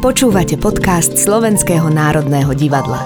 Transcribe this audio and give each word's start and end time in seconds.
Počúvate 0.00 0.56
podcast 0.56 1.12
Slovenského 1.20 1.92
národného 1.92 2.56
divadla. 2.56 3.04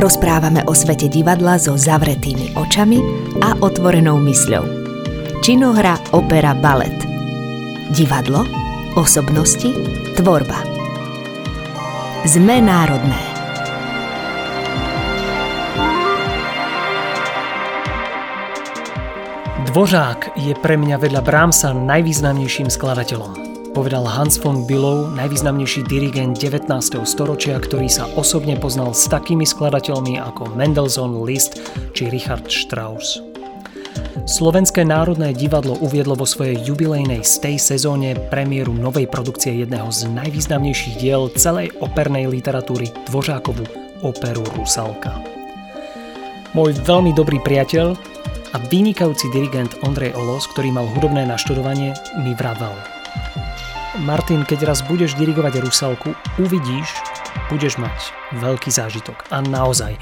Rozprávame 0.00 0.64
o 0.64 0.72
svete 0.72 1.12
divadla 1.12 1.60
so 1.60 1.76
zavretými 1.76 2.56
očami 2.56 2.96
a 3.44 3.60
otvorenou 3.60 4.16
mysľou. 4.24 4.64
Činohra, 5.44 6.00
opera, 6.16 6.56
balet. 6.56 6.96
Divadlo, 7.92 8.48
osobnosti, 8.96 9.68
tvorba. 10.16 10.64
Sme 12.24 12.56
národné. 12.56 13.20
Dvořák 19.68 20.40
je 20.40 20.56
pre 20.56 20.80
mňa 20.80 20.96
vedľa 21.04 21.20
Brahmsa 21.20 21.76
najvýznamnejším 21.76 22.72
skladateľom 22.72 23.53
povedal 23.74 24.06
Hans 24.06 24.38
von 24.38 24.62
Bülow, 24.70 25.10
najvýznamnejší 25.18 25.90
dirigent 25.90 26.38
19. 26.38 26.70
storočia, 27.02 27.58
ktorý 27.58 27.90
sa 27.90 28.06
osobne 28.14 28.54
poznal 28.54 28.94
s 28.94 29.10
takými 29.10 29.42
skladateľmi 29.42 30.22
ako 30.22 30.54
Mendelssohn, 30.54 31.26
Liszt 31.26 31.58
či 31.90 32.06
Richard 32.06 32.46
Strauss. 32.46 33.18
Slovenské 34.30 34.86
národné 34.86 35.34
divadlo 35.34 35.74
uviedlo 35.82 36.14
vo 36.14 36.22
svojej 36.22 36.54
jubilejnej 36.62 37.26
stej 37.26 37.58
sezóne 37.58 38.14
premiéru 38.30 38.70
novej 38.70 39.10
produkcie 39.10 39.66
jedného 39.66 39.90
z 39.90 40.06
najvýznamnejších 40.06 41.02
diel 41.02 41.26
celej 41.34 41.74
opernej 41.82 42.30
literatúry 42.30 42.94
Dvořákovú 43.10 43.66
operu 44.06 44.46
Rusalka. 44.54 45.18
Môj 46.54 46.78
veľmi 46.78 47.10
dobrý 47.10 47.42
priateľ 47.42 47.98
a 48.54 48.56
vynikajúci 48.70 49.34
dirigent 49.34 49.74
Ondrej 49.82 50.14
Olos, 50.14 50.46
ktorý 50.54 50.70
mal 50.70 50.86
hudobné 50.94 51.26
naštudovanie, 51.26 51.90
mi 52.22 52.38
vravel– 52.38 52.72
Martin, 54.02 54.42
keď 54.42 54.74
raz 54.74 54.82
budeš 54.82 55.14
dirigovať 55.14 55.62
Rusalku, 55.62 56.18
uvidíš, 56.42 56.90
budeš 57.46 57.78
mať 57.78 57.94
veľký 58.42 58.70
zážitok. 58.74 59.30
A 59.30 59.38
naozaj, 59.38 59.94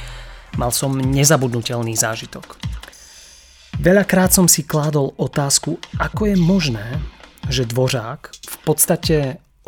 mal 0.57 0.73
som 0.73 0.97
nezabudnutelný 0.97 1.93
zážitok. 1.93 2.57
Veľakrát 3.77 4.33
som 4.33 4.49
si 4.49 4.65
kládol 4.65 5.13
otázku, 5.21 5.77
ako 6.01 6.33
je 6.33 6.37
možné, 6.41 6.87
že 7.53 7.69
dvořák, 7.69 8.21
v 8.33 8.57
podstate 8.65 9.17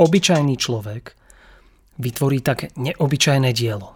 obyčajný 0.01 0.57
človek, 0.57 1.13
vytvorí 1.99 2.41
tak 2.41 2.73
neobyčajné 2.81 3.53
dielo. 3.53 3.93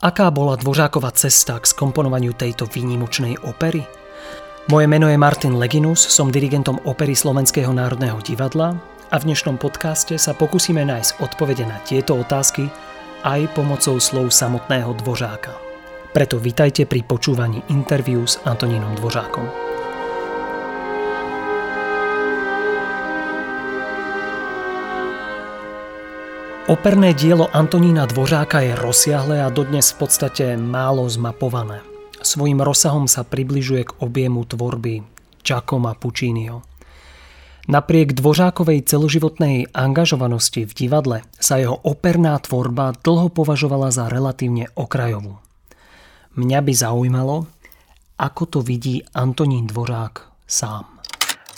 Aká 0.00 0.32
bola 0.32 0.56
dvořáková 0.56 1.12
cesta 1.12 1.60
k 1.60 1.68
skomponovaniu 1.68 2.32
tejto 2.32 2.64
výnimočnej 2.64 3.36
opery? 3.44 3.99
Moje 4.68 4.84
meno 4.84 5.08
je 5.08 5.16
Martin 5.16 5.56
Leginus, 5.56 6.04
som 6.04 6.28
dirigentom 6.28 6.84
opery 6.84 7.16
Slovenského 7.16 7.72
národného 7.72 8.20
divadla 8.20 8.76
a 9.08 9.16
v 9.16 9.32
dnešnom 9.32 9.56
podcaste 9.56 10.20
sa 10.20 10.36
pokúsime 10.36 10.84
nájsť 10.84 11.16
odpovede 11.16 11.64
na 11.64 11.80
tieto 11.88 12.12
otázky 12.20 12.68
aj 13.24 13.56
pomocou 13.56 13.96
slov 13.96 14.28
samotného 14.28 14.92
Dvořáka. 15.00 15.56
Preto 16.12 16.36
vitajte 16.36 16.84
pri 16.84 17.00
počúvaní 17.08 17.64
interviu 17.72 18.28
s 18.28 18.36
Antonínom 18.44 19.00
Dvořákom. 19.00 19.48
Operné 26.68 27.16
dielo 27.16 27.48
Antonína 27.48 28.04
Dvořáka 28.06 28.60
je 28.60 28.76
rozsiahle 28.76 29.40
a 29.40 29.48
dodnes 29.48 29.90
v 29.90 29.96
podstate 30.04 30.44
málo 30.60 31.08
zmapované. 31.08 31.89
Svojím 32.20 32.60
rozsahom 32.60 33.08
sa 33.08 33.24
približuje 33.24 33.88
k 33.88 33.96
objemu 34.04 34.44
tvorby 34.44 35.00
Giacomo 35.40 35.96
Pucciniho. 35.96 36.60
Napriek 37.70 38.12
dvožákovej 38.12 38.84
celoživotnej 38.84 39.72
angažovanosti 39.72 40.68
v 40.68 40.72
divadle 40.74 41.18
sa 41.40 41.56
jeho 41.56 41.80
operná 41.80 42.36
tvorba 42.42 42.92
dlho 43.00 43.32
považovala 43.32 43.88
za 43.88 44.12
relatívne 44.12 44.68
okrajovú. 44.74 45.38
Mňa 46.36 46.60
by 46.60 46.72
zaujímalo, 46.76 47.48
ako 48.20 48.42
to 48.46 48.58
vidí 48.60 49.00
Antonín 49.16 49.70
Dvořák 49.70 50.44
sám. 50.44 51.00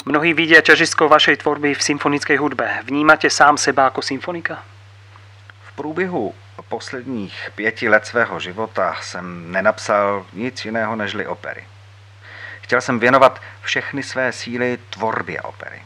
Mnohí 0.03 0.35
vidia 0.35 0.63
ťažisko 0.63 1.07
vašej 1.07 1.47
tvorby 1.47 1.75
v 1.79 1.83
symfonickej 1.83 2.37
hudbe. 2.39 2.67
Vnímate 2.87 3.31
sám 3.31 3.55
seba 3.55 3.87
ako 3.91 4.03
symfonika? 4.03 4.63
V 5.71 5.71
průběhu 5.79 6.35
posledních 6.69 7.51
pěti 7.55 7.89
let 7.89 8.07
svého 8.07 8.41
života 8.41 8.97
jsem 9.01 9.53
nenapsal 9.53 10.27
nic 10.33 10.65
jiného 10.65 10.97
nežli 10.97 11.27
opery. 11.27 11.65
Chtěl 12.61 12.81
jsem 12.81 12.99
věnovat 12.99 13.41
všechny 13.63 14.03
své 14.03 14.33
síly 14.33 14.79
tvorbě 14.91 15.43
opery. 15.43 15.83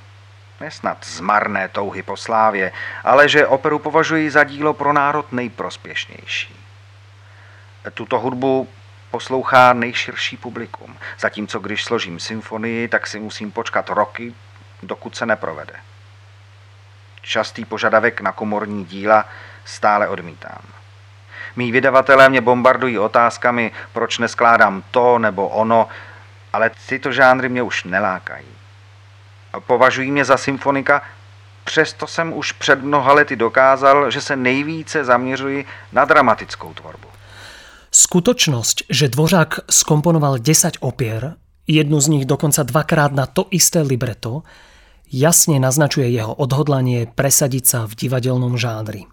Nesnad 0.61 1.07
zmarné 1.07 1.69
touhy 1.69 2.03
po 2.03 2.17
slávě, 2.17 2.73
ale 3.05 3.29
že 3.29 3.47
operu 3.47 3.79
považuji 3.79 4.31
za 4.31 4.45
dílo 4.45 4.75
pro 4.75 4.93
národ 4.93 5.33
nejprospěšnější. 5.33 6.57
Tuto 7.95 8.19
hudbu 8.19 8.69
poslouchá 9.11 9.73
nejširší 9.73 10.37
publikum, 10.37 10.99
zatímco 11.19 11.59
když 11.59 11.85
složím 11.85 12.21
symfonii, 12.21 12.89
tak 12.89 13.07
si 13.07 13.21
musím 13.21 13.53
počkat 13.53 13.89
roky, 13.89 14.35
dokud 14.83 15.17
se 15.17 15.27
neprovede. 15.27 15.75
Častý 17.23 17.65
požadavek 17.65 18.21
na 18.21 18.33
komorní 18.33 18.85
díla 18.85 19.25
stále 19.67 20.09
odmítám. 20.09 20.63
Mí 21.57 21.73
vydavatelé 21.73 22.29
mě 22.29 22.41
bombardují 22.41 22.99
otázkami, 22.99 23.73
proč 23.93 24.19
neskládám 24.19 24.83
to 24.91 25.19
nebo 25.19 25.49
ono, 25.49 25.89
ale 26.53 26.71
tyto 26.89 27.13
žánry 27.13 27.49
mě 27.49 27.63
už 27.63 27.85
nelákají. 27.85 28.47
Považují 29.67 30.11
mě 30.11 30.25
za 30.25 30.37
symfonika, 30.37 31.03
přesto 31.65 32.07
jsem 32.07 32.33
už 32.33 32.53
před 32.53 32.83
mnoha 32.83 33.13
lety 33.13 33.37
dokázal, 33.37 34.11
že 34.11 34.21
se 34.21 34.37
nejvíce 34.37 35.05
zaměřuji 35.05 35.67
na 35.93 36.05
dramatickou 36.05 36.75
tvorbu. 36.75 37.09
Skutočnosť, 37.91 38.83
že 38.91 39.09
Dvořák 39.09 39.61
skomponoval 39.71 40.39
10 40.39 40.77
opier, 40.81 41.35
jednu 41.67 42.01
z 42.01 42.09
nich 42.09 42.25
dokonca 42.25 42.63
dvakrát 42.63 43.13
na 43.13 43.27
to 43.27 43.47
isté 43.51 43.81
libreto, 43.81 44.43
jasne 45.13 45.59
naznačuje 45.59 46.11
jeho 46.11 46.35
odhodlanie 46.35 47.07
presadiť 47.07 47.65
sa 47.67 47.81
v 47.87 47.95
divadelnom 47.95 48.59
žánri. 48.59 49.07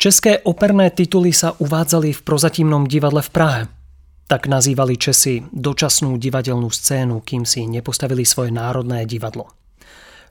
České 0.00 0.40
operné 0.48 0.88
tituly 0.88 1.28
sa 1.28 1.52
uvádzali 1.60 2.16
v 2.16 2.24
prozatímnom 2.24 2.88
divadle 2.88 3.20
v 3.20 3.30
Prahe. 3.36 3.62
Tak 4.24 4.48
nazývali 4.48 4.96
Česi 4.96 5.44
dočasnú 5.52 6.16
divadelnú 6.16 6.72
scénu, 6.72 7.20
kým 7.20 7.44
si 7.44 7.68
nepostavili 7.68 8.24
svoje 8.24 8.48
národné 8.48 9.04
divadlo. 9.04 9.52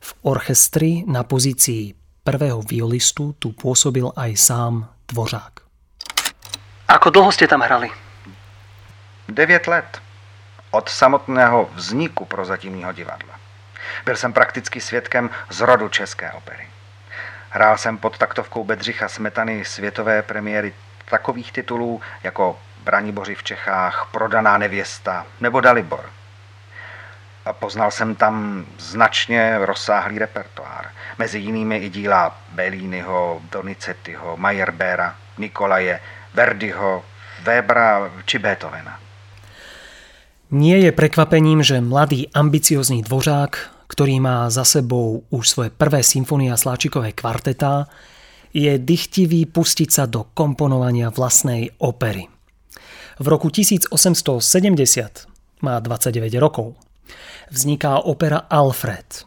V 0.01 0.09
orchestri 0.25 1.05
na 1.05 1.21
pozícii 1.21 1.93
prvého 2.25 2.65
violistu 2.65 3.37
tu 3.37 3.53
pôsobil 3.53 4.09
aj 4.09 4.31
sám 4.41 4.89
Dvořák. 5.05 5.61
Ako 6.89 7.13
dlho 7.13 7.29
ste 7.29 7.45
tam 7.45 7.61
hrali? 7.61 7.93
9 9.29 9.69
let. 9.69 10.01
Od 10.73 10.89
samotného 10.89 11.69
vzniku 11.77 12.25
prozatímního 12.25 12.89
divadla. 12.89 13.37
Byl 14.05 14.17
jsem 14.17 14.33
prakticky 14.33 14.81
svědkem 14.81 15.29
zrodu 15.53 15.89
české 15.89 16.33
opery. 16.33 16.78
Hrál 17.49 17.77
jsem 17.77 17.97
pod 17.97 18.17
taktovkou 18.17 18.63
Bedřicha 18.63 19.07
Smetany 19.07 19.65
světové 19.65 20.21
premiéry 20.21 20.73
takových 21.09 21.51
titulů 21.51 22.01
jako 22.23 22.59
Braniboři 22.83 23.35
v 23.35 23.43
Čechách, 23.43 24.09
Prodaná 24.11 24.57
nevěsta 24.57 25.25
nebo 25.41 25.61
Dalibor. 25.61 26.09
A 27.45 27.53
poznal 27.53 27.91
jsem 27.91 28.15
tam 28.15 28.65
značně 28.77 29.57
rozsáhlý 29.57 30.19
repertoár. 30.19 30.87
Mezi 31.17 31.39
jinými 31.39 31.77
i 31.77 31.89
díla 31.89 32.37
Belliniho, 32.51 33.41
Donizettiho, 33.51 34.37
Meyerbeera, 34.37 35.15
Nikolaje, 35.37 35.99
Verdiho, 36.33 37.05
Webera 37.43 38.11
či 38.25 38.39
Beethovena. 38.39 38.99
Nie 40.51 40.79
je 40.79 40.91
prekvapením, 40.91 41.63
že 41.63 41.81
mladý 41.81 42.33
ambiciozný 42.33 43.01
dvořák 43.01 43.78
ktorý 43.89 44.21
má 44.21 44.45
za 44.53 44.61
sebou 44.61 45.25
už 45.33 45.49
svoje 45.49 45.69
prvé 45.73 46.05
symfónia 46.05 46.53
sláčikové 46.53 47.17
kvartetá, 47.17 47.89
je 48.53 48.77
dychtivý 48.77 49.49
pustiť 49.49 49.89
sa 49.89 50.05
do 50.05 50.29
komponovania 50.33 51.09
vlastnej 51.09 51.73
opery. 51.81 52.29
V 53.19 53.25
roku 53.27 53.49
1870 53.49 53.91
má 55.65 55.75
29 55.81 56.31
rokov. 56.39 56.77
Vzniká 57.49 58.05
opera 58.05 58.45
Alfred. 58.47 59.25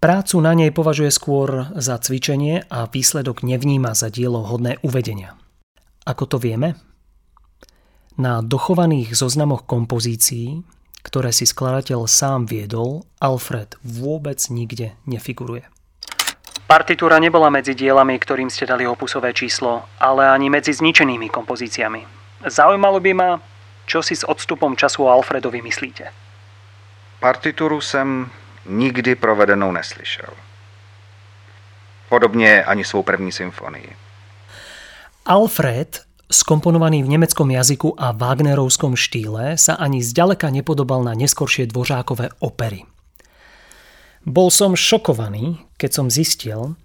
Prácu 0.00 0.40
na 0.40 0.56
nej 0.56 0.72
považuje 0.72 1.12
skôr 1.12 1.68
za 1.76 2.00
cvičenie 2.00 2.64
a 2.72 2.88
výsledok 2.88 3.44
nevníma 3.44 3.92
za 3.92 4.08
dielo 4.08 4.40
hodné 4.48 4.80
uvedenia. 4.80 5.36
Ako 6.08 6.24
to 6.24 6.40
vieme? 6.40 6.80
Na 8.16 8.40
dochovaných 8.40 9.12
zoznamoch 9.12 9.68
kompozícií 9.68 10.64
ktoré 11.02 11.32
si 11.32 11.48
skladateľ 11.48 12.06
sám 12.06 12.46
viedol, 12.46 13.04
Alfred 13.20 13.76
vôbec 13.84 14.38
nikde 14.50 14.96
nefiguruje. 15.04 15.64
Partitúra 16.70 17.18
nebola 17.18 17.50
medzi 17.50 17.74
dielami, 17.74 18.14
ktorým 18.14 18.46
ste 18.46 18.62
dali 18.62 18.86
opusové 18.86 19.34
číslo, 19.34 19.90
ale 19.98 20.30
ani 20.30 20.46
medzi 20.46 20.70
zničenými 20.70 21.26
kompozíciami. 21.26 22.06
Zaujímalo 22.46 23.02
by 23.02 23.12
ma, 23.12 23.30
čo 23.90 24.06
si 24.06 24.14
s 24.14 24.22
odstupom 24.22 24.78
času 24.78 25.02
o 25.02 25.10
Alfredovi 25.10 25.62
myslíte. 25.62 26.04
Partituru 27.20 27.80
jsem 27.80 28.30
nikdy 28.66 29.14
provedenou 29.14 29.72
neslyšel. 29.72 30.30
Podobně 32.08 32.64
ani 32.64 32.84
svou 32.84 33.02
první 33.02 33.32
symfonii. 33.32 33.96
Alfred, 35.26 36.00
skomponovaný 36.30 37.02
v 37.02 37.18
nemeckom 37.18 37.50
jazyku 37.50 37.98
a 37.98 38.14
Wagnerovskom 38.14 38.94
štýle, 38.94 39.58
sa 39.58 39.74
ani 39.74 40.00
zďaleka 40.00 40.48
nepodobal 40.48 41.02
na 41.02 41.18
neskoršie 41.18 41.66
dvořákové 41.66 42.30
opery. 42.38 42.86
Bol 44.22 44.54
som 44.54 44.78
šokovaný, 44.78 45.58
keď 45.74 45.90
som 45.90 46.06
zistil, 46.06 46.78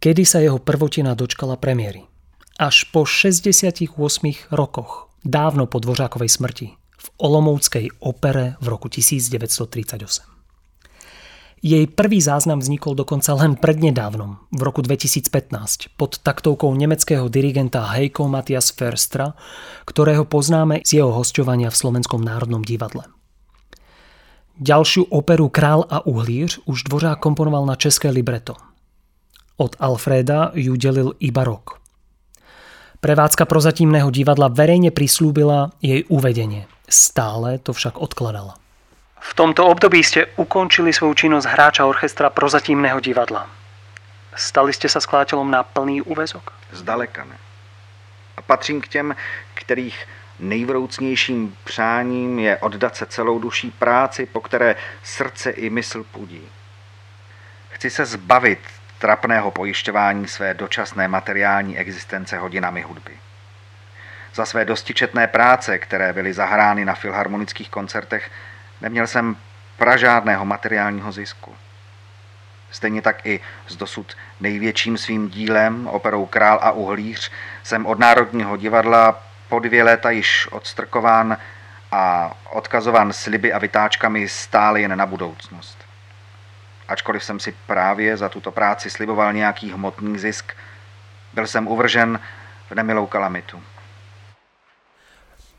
kedy 0.00 0.24
sa 0.24 0.40
jeho 0.40 0.56
prvotina 0.56 1.12
dočkala 1.12 1.60
premiéry. 1.60 2.08
Až 2.56 2.88
po 2.88 3.04
68 3.04 3.88
rokoch, 4.52 5.12
dávno 5.24 5.64
po 5.68 5.80
Dvořákovej 5.80 6.28
smrti, 6.28 6.66
v 7.00 7.08
Olomouckej 7.16 7.88
opere 8.00 8.60
v 8.60 8.66
roku 8.68 8.88
1938. 8.88 10.39
Jej 11.60 11.92
prvý 11.92 12.24
záznam 12.24 12.64
vznikol 12.64 12.96
dokonca 12.96 13.36
len 13.36 13.52
prednedávnom, 13.52 14.40
v 14.48 14.60
roku 14.64 14.80
2015, 14.80 15.92
pod 15.92 16.16
taktovkou 16.24 16.72
nemeckého 16.72 17.28
dirigenta 17.28 17.84
Heiko 17.84 18.24
Matthias 18.32 18.72
Ferstra, 18.72 19.36
ktorého 19.84 20.24
poznáme 20.24 20.80
z 20.88 21.04
jeho 21.04 21.12
hostovania 21.12 21.68
v 21.68 21.76
Slovenskom 21.76 22.24
národnom 22.24 22.64
divadle. 22.64 23.04
Ďalšiu 24.56 25.12
operu 25.12 25.52
Král 25.52 25.84
a 25.88 26.00
uhlíř 26.04 26.64
už 26.64 26.88
Dvořák 26.88 27.20
komponoval 27.20 27.68
na 27.68 27.76
české 27.76 28.08
libreto. 28.08 28.56
Od 29.60 29.76
Alfreda 29.76 30.56
ju 30.56 30.76
delil 30.80 31.12
iba 31.20 31.44
rok. 31.44 31.80
Prevádzka 33.00 33.44
prozatímneho 33.48 34.12
divadla 34.12 34.52
verejne 34.52 34.92
prislúbila 34.92 35.72
jej 35.80 36.04
uvedenie. 36.08 36.68
Stále 36.88 37.56
to 37.60 37.72
však 37.72 37.96
odkladala. 37.96 38.59
V 39.20 39.34
tomto 39.34 39.66
období 39.66 40.00
ste 40.04 40.26
ukončili 40.36 40.92
svoju 40.92 41.14
činnosť 41.14 41.46
hráča 41.48 41.86
orchestra 41.86 42.32
prozatímneho 42.32 43.00
divadla. 43.00 43.46
Stali 44.34 44.72
ste 44.72 44.88
sa 44.88 45.00
skladateľom 45.00 45.50
na 45.52 45.60
plný 45.62 46.00
úvezok? 46.02 46.52
Zdaleka 46.72 47.24
ne. 47.24 47.36
A 48.36 48.42
patřím 48.42 48.80
k 48.80 48.88
těm, 48.88 49.16
kterých 49.54 50.08
nejvroucnějším 50.40 51.56
přáním 51.64 52.38
je 52.38 52.56
oddat 52.56 52.96
se 52.96 53.06
celou 53.06 53.38
duší 53.38 53.70
práci, 53.70 54.26
po 54.26 54.40
které 54.40 54.76
srdce 55.02 55.50
i 55.50 55.70
mysl 55.70 56.04
pudí. 56.04 56.48
Chci 57.70 57.90
se 57.90 58.06
zbavit 58.06 58.60
trapného 58.98 59.50
pojišťování 59.50 60.28
své 60.28 60.54
dočasné 60.54 61.08
materiální 61.08 61.78
existence 61.78 62.38
hodinami 62.38 62.82
hudby. 62.82 63.18
Za 64.34 64.46
své 64.46 64.64
dostičetné 64.64 65.26
práce, 65.26 65.78
které 65.78 66.12
byly 66.12 66.32
zahrány 66.32 66.84
na 66.84 66.94
filharmonických 66.94 67.70
koncertech, 67.70 68.30
Neměl 68.80 69.06
jsem 69.06 69.36
pražádného 69.76 70.44
materiálního 70.44 71.12
zisku. 71.12 71.54
Stejně 72.70 73.02
tak 73.02 73.26
i 73.26 73.40
s 73.66 73.76
dosud 73.76 74.16
největším 74.40 74.98
svým 74.98 75.28
dílem, 75.28 75.86
operou 75.86 76.26
Král 76.26 76.58
a 76.62 76.70
uhlíř, 76.70 77.30
jsem 77.62 77.86
od 77.86 77.98
Národního 77.98 78.56
divadla 78.56 79.22
po 79.48 79.58
dvě 79.58 79.82
léta 79.82 80.10
již 80.10 80.48
odstrkován 80.50 81.36
a 81.92 82.34
odkazován 82.50 83.12
sliby 83.12 83.52
a 83.52 83.58
vytáčkami 83.58 84.28
stále 84.28 84.80
jen 84.80 84.98
na 84.98 85.06
budoucnost. 85.06 85.78
Ačkoliv 86.88 87.24
jsem 87.24 87.40
si 87.40 87.54
právě 87.66 88.16
za 88.16 88.28
tuto 88.28 88.50
práci 88.50 88.90
sliboval 88.90 89.32
nějaký 89.32 89.72
hmotný 89.72 90.18
zisk, 90.18 90.52
byl 91.32 91.46
jsem 91.46 91.68
uvržen 91.68 92.20
v 92.70 92.74
nemilou 92.74 93.06
kalamitu. 93.06 93.62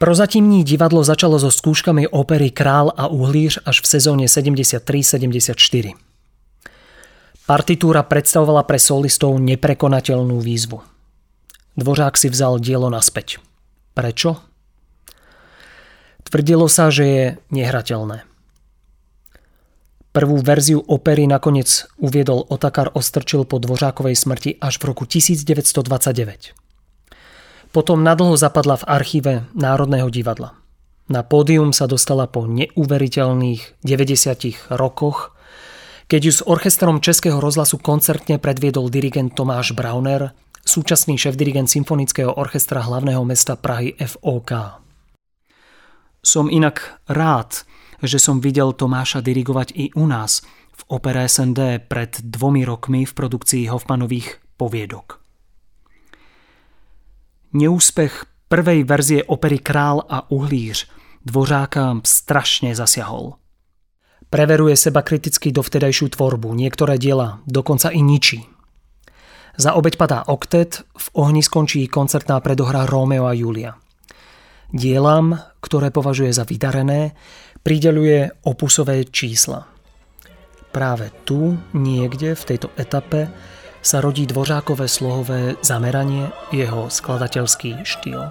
Prozatímní 0.01 0.65
divadlo 0.65 1.05
začalo 1.05 1.37
so 1.37 1.53
skúškami 1.53 2.09
opery 2.09 2.49
Král 2.49 2.89
a 2.97 3.05
uhlíř 3.05 3.61
až 3.69 3.85
v 3.85 3.87
sezóne 3.87 4.25
73-74. 4.25 5.93
Partitúra 7.45 8.01
predstavovala 8.01 8.65
pre 8.65 8.81
solistov 8.81 9.37
neprekonateľnú 9.37 10.41
výzvu. 10.41 10.81
Dvořák 11.77 12.17
si 12.17 12.33
vzal 12.33 12.57
dielo 12.57 12.89
naspäť. 12.89 13.45
Prečo? 13.93 14.41
Tvrdilo 16.25 16.65
sa, 16.65 16.89
že 16.89 17.05
je 17.05 17.25
nehrateľné. 17.53 18.25
Prvú 20.17 20.41
verziu 20.41 20.81
opery 20.81 21.29
nakoniec 21.29 21.85
uviedol 22.01 22.49
Otakar 22.49 22.89
Ostrčil 22.97 23.45
po 23.45 23.61
Dvořákovej 23.61 24.17
smrti 24.17 24.57
až 24.57 24.81
v 24.81 24.83
roku 24.97 25.05
1929. 25.05 26.60
Potom 27.71 28.03
nadlho 28.03 28.35
zapadla 28.35 28.83
v 28.83 28.87
archíve 28.87 29.33
Národného 29.55 30.11
divadla. 30.11 30.59
Na 31.07 31.23
pódium 31.23 31.71
sa 31.71 31.87
dostala 31.87 32.27
po 32.27 32.43
neuveriteľných 32.43 33.79
90 33.83 34.75
rokoch, 34.75 35.31
keď 36.11 36.21
ju 36.27 36.33
s 36.35 36.41
orchestrom 36.43 36.99
Českého 36.99 37.39
rozhlasu 37.39 37.79
koncertne 37.79 38.43
predviedol 38.43 38.91
dirigent 38.91 39.31
Tomáš 39.31 39.71
Brauner, 39.71 40.35
súčasný 40.67 41.15
šéf-dirigent 41.15 41.71
Symfonického 41.71 42.35
orchestra 42.35 42.83
hlavného 42.83 43.23
mesta 43.23 43.55
Prahy 43.55 43.95
FOK. 43.95 44.51
Som 46.19 46.51
inak 46.51 46.99
rád, 47.07 47.63
že 48.03 48.19
som 48.19 48.43
videl 48.43 48.75
Tomáša 48.75 49.23
dirigovať 49.23 49.71
i 49.79 49.85
u 49.95 50.11
nás 50.11 50.43
v 50.75 50.81
opere 50.91 51.23
SND 51.23 51.87
pred 51.87 52.19
dvomi 52.19 52.67
rokmi 52.67 53.07
v 53.07 53.15
produkcii 53.15 53.71
Hoffmanových 53.71 54.59
poviedok. 54.59 55.20
Neúspech 57.51 58.47
prvej 58.47 58.87
verzie 58.87 59.23
opery 59.27 59.59
Král 59.59 60.07
a 60.07 60.31
uhlíř 60.31 60.87
Dvořáka 61.25 61.99
strašne 62.03 62.71
zasiahol. 62.75 63.35
Preveruje 64.31 64.79
seba 64.79 65.03
kriticky 65.03 65.51
dovtedajšiu 65.51 66.15
tvorbu, 66.15 66.55
niektoré 66.55 66.95
diela 66.95 67.43
dokonca 67.43 67.91
i 67.91 67.99
ničí. 67.99 68.47
Za 69.59 69.75
obeď 69.75 69.99
padá 69.99 70.23
oktet, 70.31 70.87
v 70.95 71.07
ohni 71.13 71.43
skončí 71.43 71.91
koncertná 71.91 72.39
predohra 72.39 72.87
Rómeo 72.87 73.27
a 73.27 73.35
Julia. 73.35 73.75
Dielam, 74.71 75.35
ktoré 75.59 75.91
považuje 75.91 76.31
za 76.31 76.47
vydarené, 76.47 77.11
prideluje 77.59 78.31
opusové 78.47 79.03
čísla. 79.03 79.67
Práve 80.71 81.11
tu, 81.27 81.59
niekde 81.75 82.31
v 82.31 82.43
tejto 82.47 82.71
etape, 82.79 83.27
sa 83.81 84.01
rodí 84.01 84.29
dvořákové 84.29 84.87
slohové 84.87 85.57
zameranie, 85.65 86.29
jeho 86.53 86.89
skladateľský 86.89 87.81
štýl. 87.81 88.29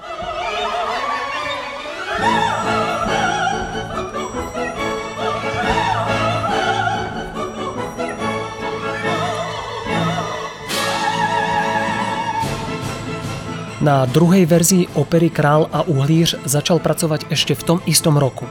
Na 13.81 14.05
druhej 14.05 14.45
verzii 14.45 14.93
opery 14.93 15.33
Král 15.33 15.65
a 15.73 15.81
uhlíř 15.89 16.45
začal 16.45 16.85
pracovať 16.85 17.33
ešte 17.33 17.57
v 17.57 17.65
tom 17.65 17.79
istom 17.89 18.21
roku. 18.21 18.45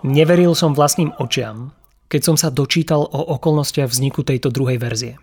Neveril 0.00 0.56
som 0.56 0.72
vlastným 0.72 1.12
očiam, 1.20 1.76
keď 2.08 2.32
som 2.32 2.36
sa 2.40 2.48
dočítal 2.48 3.04
o 3.04 3.20
okolnostiach 3.36 3.92
vzniku 3.92 4.24
tejto 4.24 4.48
druhej 4.48 4.80
verzie. 4.80 5.20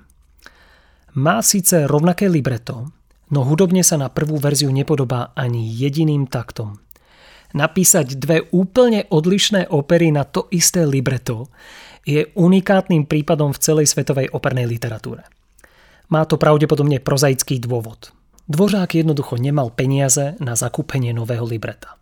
Má 1.18 1.42
síce 1.42 1.90
rovnaké 1.90 2.30
libreto, 2.30 2.94
no 3.34 3.42
hudobne 3.42 3.82
sa 3.82 3.98
na 3.98 4.06
prvú 4.06 4.38
verziu 4.38 4.70
nepodobá 4.70 5.34
ani 5.34 5.66
jediným 5.66 6.30
taktom. 6.30 6.78
Napísať 7.58 8.22
dve 8.22 8.46
úplne 8.54 9.10
odlišné 9.10 9.74
opery 9.74 10.14
na 10.14 10.30
to 10.30 10.46
isté 10.54 10.86
libreto 10.86 11.50
je 12.06 12.30
unikátnym 12.38 13.10
prípadom 13.10 13.50
v 13.50 13.62
celej 13.66 13.90
svetovej 13.90 14.30
opernej 14.30 14.70
literatúre. 14.70 15.26
Má 16.14 16.22
to 16.30 16.38
pravdepodobne 16.38 17.02
prozaický 17.02 17.58
dôvod. 17.58 18.14
Dvořák 18.46 19.02
jednoducho 19.02 19.42
nemal 19.42 19.74
peniaze 19.74 20.38
na 20.38 20.54
zakúpenie 20.54 21.18
nového 21.18 21.50
libreta. 21.50 21.98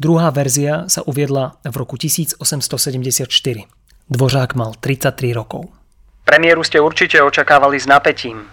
Druhá 0.00 0.32
verzia 0.32 0.88
sa 0.88 1.04
uviedla 1.04 1.60
v 1.60 1.74
roku 1.76 2.00
1874. 2.00 3.28
Dvořák 4.08 4.50
mal 4.56 4.72
33 4.80 5.36
rokov. 5.36 5.79
Premiéru 6.30 6.62
ste 6.62 6.78
určite 6.78 7.18
očakávali 7.18 7.74
s 7.74 7.90
napätím. 7.90 8.46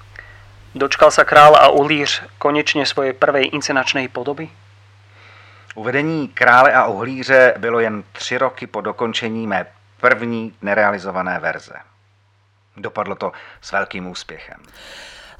Dočkal 0.74 1.14
sa 1.14 1.30
král 1.30 1.54
a 1.54 1.70
ulíř 1.70 2.26
konečne 2.42 2.90
svojej 2.90 3.14
prvej 3.14 3.54
inscenačnej 3.54 4.10
podoby? 4.10 4.50
Uvedení 5.78 6.34
Krále 6.34 6.74
a 6.74 6.90
uhlíře 6.90 7.54
bylo 7.62 7.80
jen 7.80 8.04
tři 8.18 8.38
roky 8.38 8.68
po 8.68 8.82
dokončení 8.82 9.48
mé 9.48 9.66
první 10.02 10.54
nerealizované 10.62 11.40
verze. 11.40 11.78
Dopadlo 12.78 13.16
to 13.16 13.32
s 13.62 13.70
veľkým 13.70 14.10
úspěchem. 14.10 14.58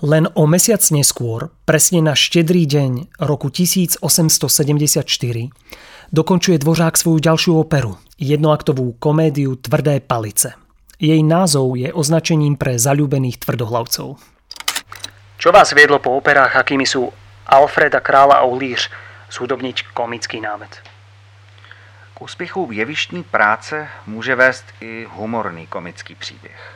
Len 0.06 0.30
o 0.38 0.46
mesiac 0.46 0.86
neskôr, 0.94 1.50
presne 1.66 2.06
na 2.06 2.14
štedrý 2.14 2.70
deň 2.70 3.18
roku 3.18 3.50
1874, 3.50 5.50
dokončuje 6.14 6.62
Dvořák 6.62 6.94
svoju 6.98 7.18
ďalšiu 7.18 7.58
operu, 7.58 7.98
jednoaktovú 8.22 8.94
komédiu 9.02 9.58
Tvrdé 9.58 10.06
palice– 10.06 10.54
jej 11.00 11.22
názov 11.24 11.78
je 11.78 11.94
označením 11.94 12.58
pre 12.58 12.82
zalúbených 12.82 13.38
tvrdohlavcov. 13.38 14.18
Čo 15.38 15.50
vás 15.54 15.70
viedlo 15.78 16.02
po 16.02 16.18
operách, 16.18 16.58
akými 16.58 16.90
sú 16.90 17.14
Alfreda 17.46 18.02
Krála 18.02 18.42
a 18.42 18.50
Ulíř, 18.50 18.90
zhudobniť 19.30 19.94
komický 19.94 20.42
námet? 20.42 20.82
K 22.14 22.22
úspěchu 22.22 22.70
jevištní 22.72 23.24
práce 23.24 23.88
může 24.06 24.36
vést 24.36 24.66
i 24.82 25.08
humorný 25.14 25.68
komický 25.68 26.16
příběh. 26.16 26.74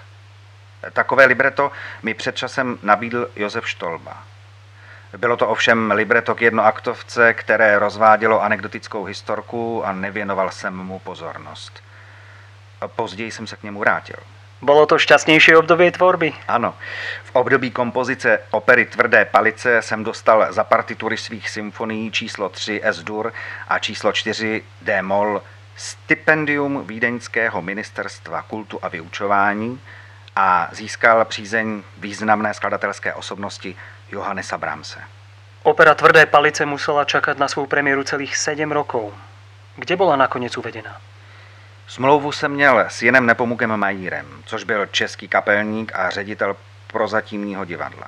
Takové 0.94 1.26
libreto 1.26 1.72
mi 2.04 2.14
před 2.14 2.36
časem 2.36 2.78
nabídl 2.84 3.30
Josef 3.36 3.70
Štolba. 3.70 4.24
Bylo 5.18 5.38
to 5.38 5.48
ovšem 5.48 5.92
libreto 5.92 6.36
k 6.36 6.42
jednoaktovce, 6.42 7.34
které 7.34 7.80
rozvádělo 7.80 8.44
anekdotickou 8.44 9.04
historku 9.04 9.86
a 9.86 9.94
nevěnoval 9.94 10.52
jsem 10.52 10.78
mu 10.78 11.00
pozornost. 11.00 11.84
Později 12.88 13.32
jsem 13.32 13.48
se 13.48 13.56
k 13.56 13.64
němu 13.64 13.80
vrátil. 13.80 14.16
Bolo 14.62 14.86
to 14.86 15.00
šťastnější 15.00 15.56
období 15.56 15.92
tvorby? 15.92 16.34
Ano. 16.48 16.76
V 17.24 17.36
období 17.36 17.72
kompozice 17.72 18.40
opery 18.52 18.86
Tvrdé 18.86 19.26
palice 19.26 19.82
jsem 19.82 20.04
dostal 20.04 20.54
za 20.54 20.64
partitury 20.64 21.18
svých 21.18 21.50
symfonií 21.50 22.12
číslo 22.12 22.50
3 22.50 22.82
S-dur 22.84 23.34
a 23.68 23.80
číslo 23.80 24.12
4 24.12 24.64
D-moll 24.82 25.42
stipendium 25.76 26.88
Vídeňského 26.88 27.62
ministerstva 27.62 28.42
kultu 28.42 28.80
a 28.82 28.88
vyučování 28.88 29.82
a 30.36 30.70
získal 30.72 31.26
přízeň 31.26 31.84
významné 31.98 32.54
skladatelské 32.54 33.14
osobnosti 33.14 33.76
Johannesa 34.12 34.58
Bramse. 34.58 35.00
Opera 35.64 35.96
Tvrdé 35.96 36.26
palice 36.26 36.66
musela 36.66 37.06
čakať 37.06 37.38
na 37.38 37.48
svou 37.48 37.66
premiéru 37.66 38.04
celých 38.04 38.38
7 38.38 38.72
rokov. 38.72 39.14
Kde 39.76 39.96
bola 39.96 40.16
nakoniec 40.16 40.58
uvedená? 40.58 41.02
Smlouvu 41.92 42.32
jsem 42.32 42.52
měl 42.52 42.80
s 42.80 43.02
Jenem 43.02 43.26
Nepomukem 43.26 43.78
Majírem, 43.78 44.26
což 44.46 44.64
byl 44.64 44.86
český 44.86 45.28
kapelník 45.28 45.92
a 45.96 46.10
ředitel 46.10 46.56
prozatímního 46.88 47.66
divadla. 47.66 48.08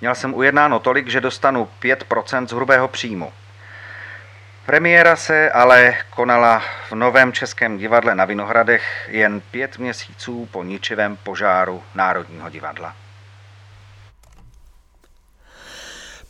Měl 0.00 0.14
jsem 0.14 0.34
ujednáno 0.34 0.78
tolik, 0.78 1.08
že 1.08 1.20
dostanu 1.20 1.68
5% 1.82 2.46
z 2.46 2.52
hrubého 2.52 2.88
příjmu. 2.88 3.32
Premiéra 4.66 5.16
se 5.16 5.50
ale 5.50 5.94
konala 6.10 6.62
v 6.88 6.92
Novém 6.92 7.32
Českém 7.32 7.78
divadle 7.78 8.14
na 8.14 8.24
Vinohradech 8.24 9.08
jen 9.12 9.42
pět 9.50 9.78
měsíců 9.78 10.48
po 10.50 10.62
ničivém 10.62 11.16
požáru 11.16 11.82
Národního 11.94 12.50
divadla. 12.50 12.96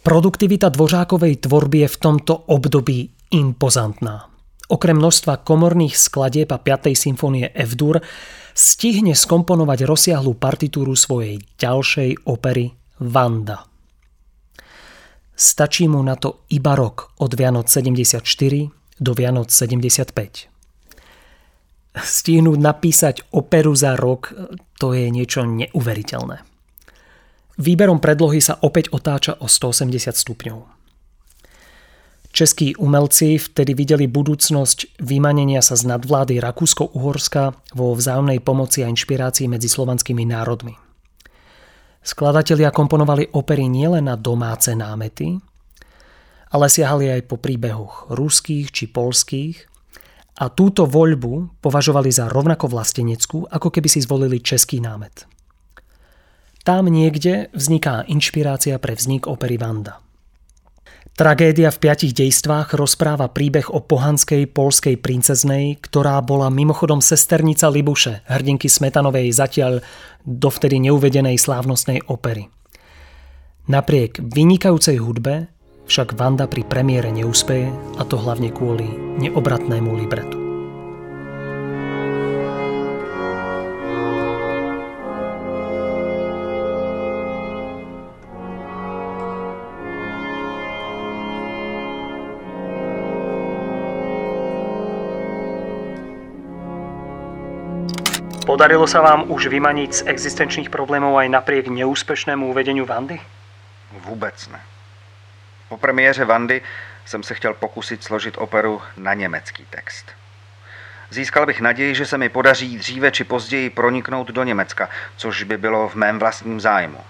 Produktivita 0.02 0.68
Dvořákovej 0.68 1.36
tvorby 1.36 1.78
je 1.78 1.88
v 1.88 1.96
tomto 1.96 2.36
období 2.36 3.10
impozantná. 3.30 4.29
Okrem 4.70 5.02
množstva 5.02 5.42
komorných 5.42 5.98
skladieb 5.98 6.54
a 6.54 6.58
5. 6.62 6.94
symfónie 6.94 7.50
F-dur 7.50 7.98
stihne 8.54 9.18
skomponovať 9.18 9.82
rozsiahlú 9.82 10.38
partitúru 10.38 10.94
svojej 10.94 11.42
ďalšej 11.58 12.30
opery 12.30 12.70
Vanda. 13.02 13.66
Stačí 15.34 15.90
mu 15.90 15.98
na 16.06 16.14
to 16.14 16.46
iba 16.54 16.78
rok 16.78 17.18
od 17.18 17.34
Vianoc 17.34 17.66
74 17.66 18.22
do 19.00 19.12
Vianoc 19.16 19.50
75. 19.50 20.46
Stihnúť 21.90 22.58
napísať 22.62 23.26
operu 23.34 23.74
za 23.74 23.98
rok, 23.98 24.30
to 24.78 24.94
je 24.94 25.10
niečo 25.10 25.42
neuveriteľné. 25.42 26.46
Výberom 27.58 27.98
predlohy 27.98 28.38
sa 28.38 28.54
opäť 28.62 28.94
otáča 28.94 29.34
o 29.42 29.50
180 29.50 30.14
stupňov. 30.14 30.79
Českí 32.30 32.78
umelci 32.78 33.42
vtedy 33.42 33.74
videli 33.74 34.06
budúcnosť 34.06 35.02
vymanenia 35.02 35.58
sa 35.66 35.74
z 35.74 35.90
nadvlády 35.90 36.38
Rakúsko-Uhorska 36.38 37.58
vo 37.74 37.90
vzájomnej 37.98 38.38
pomoci 38.38 38.86
a 38.86 38.90
inšpirácii 38.90 39.50
medzi 39.50 39.66
slovanskými 39.66 40.22
národmi. 40.30 40.78
Skladatelia 42.00 42.70
komponovali 42.70 43.34
opery 43.34 43.66
nielen 43.66 44.06
na 44.06 44.14
domáce 44.14 44.72
námety, 44.78 45.42
ale 46.54 46.66
siahali 46.70 47.10
aj 47.18 47.22
po 47.26 47.36
príbehoch 47.36 48.14
ruských 48.14 48.70
či 48.70 48.86
polských 48.86 49.66
a 50.38 50.48
túto 50.54 50.86
voľbu 50.86 51.58
považovali 51.58 52.14
za 52.14 52.30
rovnako 52.30 52.70
vlasteneckú, 52.70 53.50
ako 53.50 53.68
keby 53.74 53.90
si 53.90 54.06
zvolili 54.06 54.38
český 54.38 54.78
námet. 54.78 55.26
Tam 56.62 56.86
niekde 56.86 57.50
vzniká 57.58 58.06
inšpirácia 58.06 58.78
pre 58.78 58.94
vznik 58.94 59.26
opery 59.26 59.58
Vanda– 59.58 59.98
Tragédia 61.18 61.68
v 61.68 61.80
piatich 61.84 62.16
dejstvách 62.16 62.72
rozpráva 62.78 63.28
príbeh 63.28 63.68
o 63.68 63.84
pohanskej 63.84 64.48
polskej 64.48 64.96
princeznej, 64.96 65.76
ktorá 65.82 66.16
bola 66.24 66.48
mimochodom 66.48 67.04
sesternica 67.04 67.68
Libuše, 67.68 68.24
hrdinky 68.24 68.72
Smetanovej 68.72 69.28
zatiaľ 69.34 69.84
dovtedy 70.24 70.80
neuvedenej 70.80 71.36
slávnostnej 71.36 72.08
opery. 72.08 72.48
Napriek 73.68 74.18
vynikajúcej 74.22 74.96
hudbe 74.96 75.52
však 75.84 76.16
Vanda 76.16 76.48
pri 76.48 76.64
premiére 76.64 77.12
neúspeje 77.12 77.68
a 77.98 78.02
to 78.08 78.16
hlavne 78.16 78.48
kvôli 78.54 78.88
neobratnému 79.20 79.90
libretu. 80.00 80.39
Podarilo 98.50 98.82
sa 98.82 98.98
vám 98.98 99.30
už 99.30 99.46
vymaniť 99.46 99.90
z 99.94 100.00
existenčných 100.10 100.74
problémov 100.74 101.14
aj 101.22 101.30
napriek 101.30 101.70
neúspešnému 101.70 102.50
uvedeniu 102.50 102.82
Vandy? 102.82 103.22
Vůbec 103.92 104.48
ne. 104.48 104.60
Po 105.68 105.78
premiéře 105.78 106.24
Vandy 106.24 106.62
jsem 107.06 107.22
se 107.22 107.34
chtěl 107.34 107.54
pokusit 107.54 108.04
složit 108.04 108.34
operu 108.38 108.82
na 108.96 109.14
německý 109.14 109.66
text. 109.70 110.10
Získal 111.10 111.46
bych 111.46 111.60
naději, 111.60 111.94
že 111.94 112.06
se 112.06 112.18
mi 112.18 112.28
podaří 112.28 112.78
dříve 112.78 113.10
či 113.10 113.24
později 113.24 113.70
proniknout 113.70 114.28
do 114.28 114.42
Německa, 114.44 114.88
což 115.16 115.42
by 115.42 115.58
bylo 115.58 115.88
v 115.88 115.94
mém 115.94 116.18
vlastním 116.18 116.60
zájmu. 116.60 117.00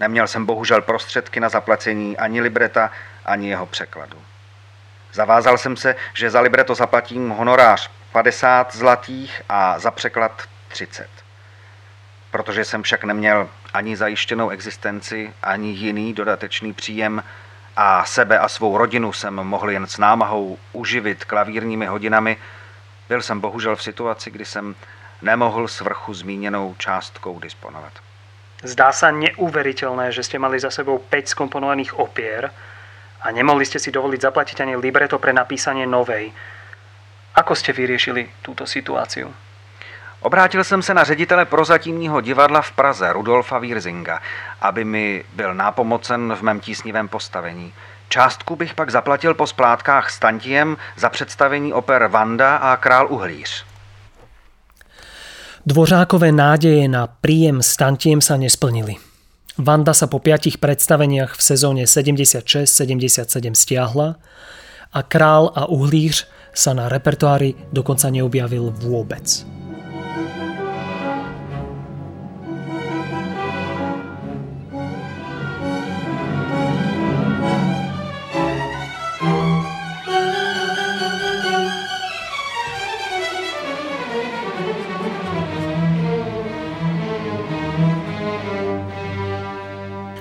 Neměl 0.00 0.26
jsem 0.26 0.46
bohužel 0.46 0.82
prostředky 0.82 1.40
na 1.40 1.48
zaplacení 1.48 2.16
ani 2.16 2.40
libreta, 2.40 2.90
ani 3.24 3.48
jeho 3.48 3.66
překladu. 3.66 4.18
Zavázal 5.12 5.58
jsem 5.58 5.76
se, 5.76 5.96
že 6.14 6.30
za 6.30 6.40
libreto 6.40 6.74
zaplatím 6.74 7.30
honorář 7.30 7.90
50 8.12 8.76
zlatých 8.76 9.42
a 9.48 9.78
za 9.78 9.90
překlad 9.90 10.57
30. 10.68 11.08
Protože 12.30 12.64
jsem 12.64 12.82
však 12.82 13.04
neměl 13.04 13.48
ani 13.74 13.96
zajištěnou 13.96 14.48
existenci, 14.50 15.32
ani 15.42 15.70
jiný 15.70 16.14
dodatečný 16.14 16.72
příjem 16.72 17.22
a 17.76 18.04
sebe 18.04 18.38
a 18.38 18.48
svou 18.48 18.78
rodinu 18.78 19.12
jsem 19.12 19.34
mohl 19.34 19.70
jen 19.70 19.86
s 19.86 19.98
námahou 19.98 20.58
uživit 20.72 21.24
klavírními 21.24 21.86
hodinami, 21.86 22.36
byl 23.08 23.22
jsem 23.22 23.40
bohužel 23.40 23.76
v 23.76 23.82
situaci, 23.82 24.30
kdy 24.30 24.44
jsem 24.44 24.74
nemohl 25.22 25.68
s 25.68 25.80
vrchu 25.80 26.14
zmíněnou 26.14 26.74
částkou 26.78 27.38
disponovat. 27.40 27.92
Zdá 28.58 28.90
sa 28.90 29.14
neuveriteľné, 29.14 30.10
že 30.10 30.26
ste 30.26 30.42
mali 30.42 30.58
za 30.58 30.74
sebou 30.74 30.98
5 30.98 31.30
skomponovaných 31.30 31.94
opier 31.94 32.50
a 33.22 33.30
nemohli 33.30 33.62
ste 33.62 33.78
si 33.78 33.94
dovoliť 33.94 34.20
zaplatiť 34.26 34.66
ani 34.66 34.74
libreto 34.74 35.22
pre 35.22 35.30
napísanie 35.30 35.86
novej. 35.86 36.34
Ako 37.38 37.54
ste 37.54 37.70
vyriešili 37.70 38.42
túto 38.42 38.66
situáciu? 38.66 39.30
Obrátil 40.22 40.64
jsem 40.64 40.82
se 40.82 40.94
na 40.94 41.04
ředitele 41.04 41.44
prozatímního 41.44 42.20
divadla 42.20 42.62
v 42.62 42.72
Praze, 42.72 43.12
Rudolfa 43.12 43.58
Wierzinga, 43.58 44.20
aby 44.60 44.84
mi 44.84 45.24
byl 45.34 45.54
nápomocen 45.54 46.34
v 46.34 46.42
mém 46.42 46.60
tísnivém 46.60 47.08
postavení. 47.08 47.72
Částku 48.08 48.56
bych 48.56 48.74
pak 48.74 48.90
zaplatil 48.90 49.34
po 49.34 49.46
splátkách 49.46 50.10
s 50.10 50.18
Tantiem 50.18 50.76
za 50.96 51.08
představení 51.08 51.72
oper 51.72 52.06
Vanda 52.06 52.56
a 52.56 52.76
Král 52.76 53.06
Uhlíř. 53.10 53.64
Dvořákové 55.66 56.32
nádeje 56.32 56.88
na 56.88 57.06
príjem 57.06 57.62
s 57.62 57.76
Tantiem 57.76 58.24
sa 58.24 58.40
nesplnili. 58.40 58.96
Vanda 59.58 59.92
sa 59.92 60.08
po 60.08 60.16
piatich 60.16 60.56
predstaveniach 60.56 61.36
v 61.36 61.42
sezóne 61.42 61.82
76-77 61.84 63.52
stiahla 63.52 64.16
a 64.92 65.00
Král 65.02 65.52
a 65.52 65.68
Uhlíř 65.68 66.24
sa 66.56 66.72
na 66.72 66.88
repertoári 66.88 67.52
dokonca 67.68 68.08
neobjavil 68.08 68.72
vôbec. 68.80 69.57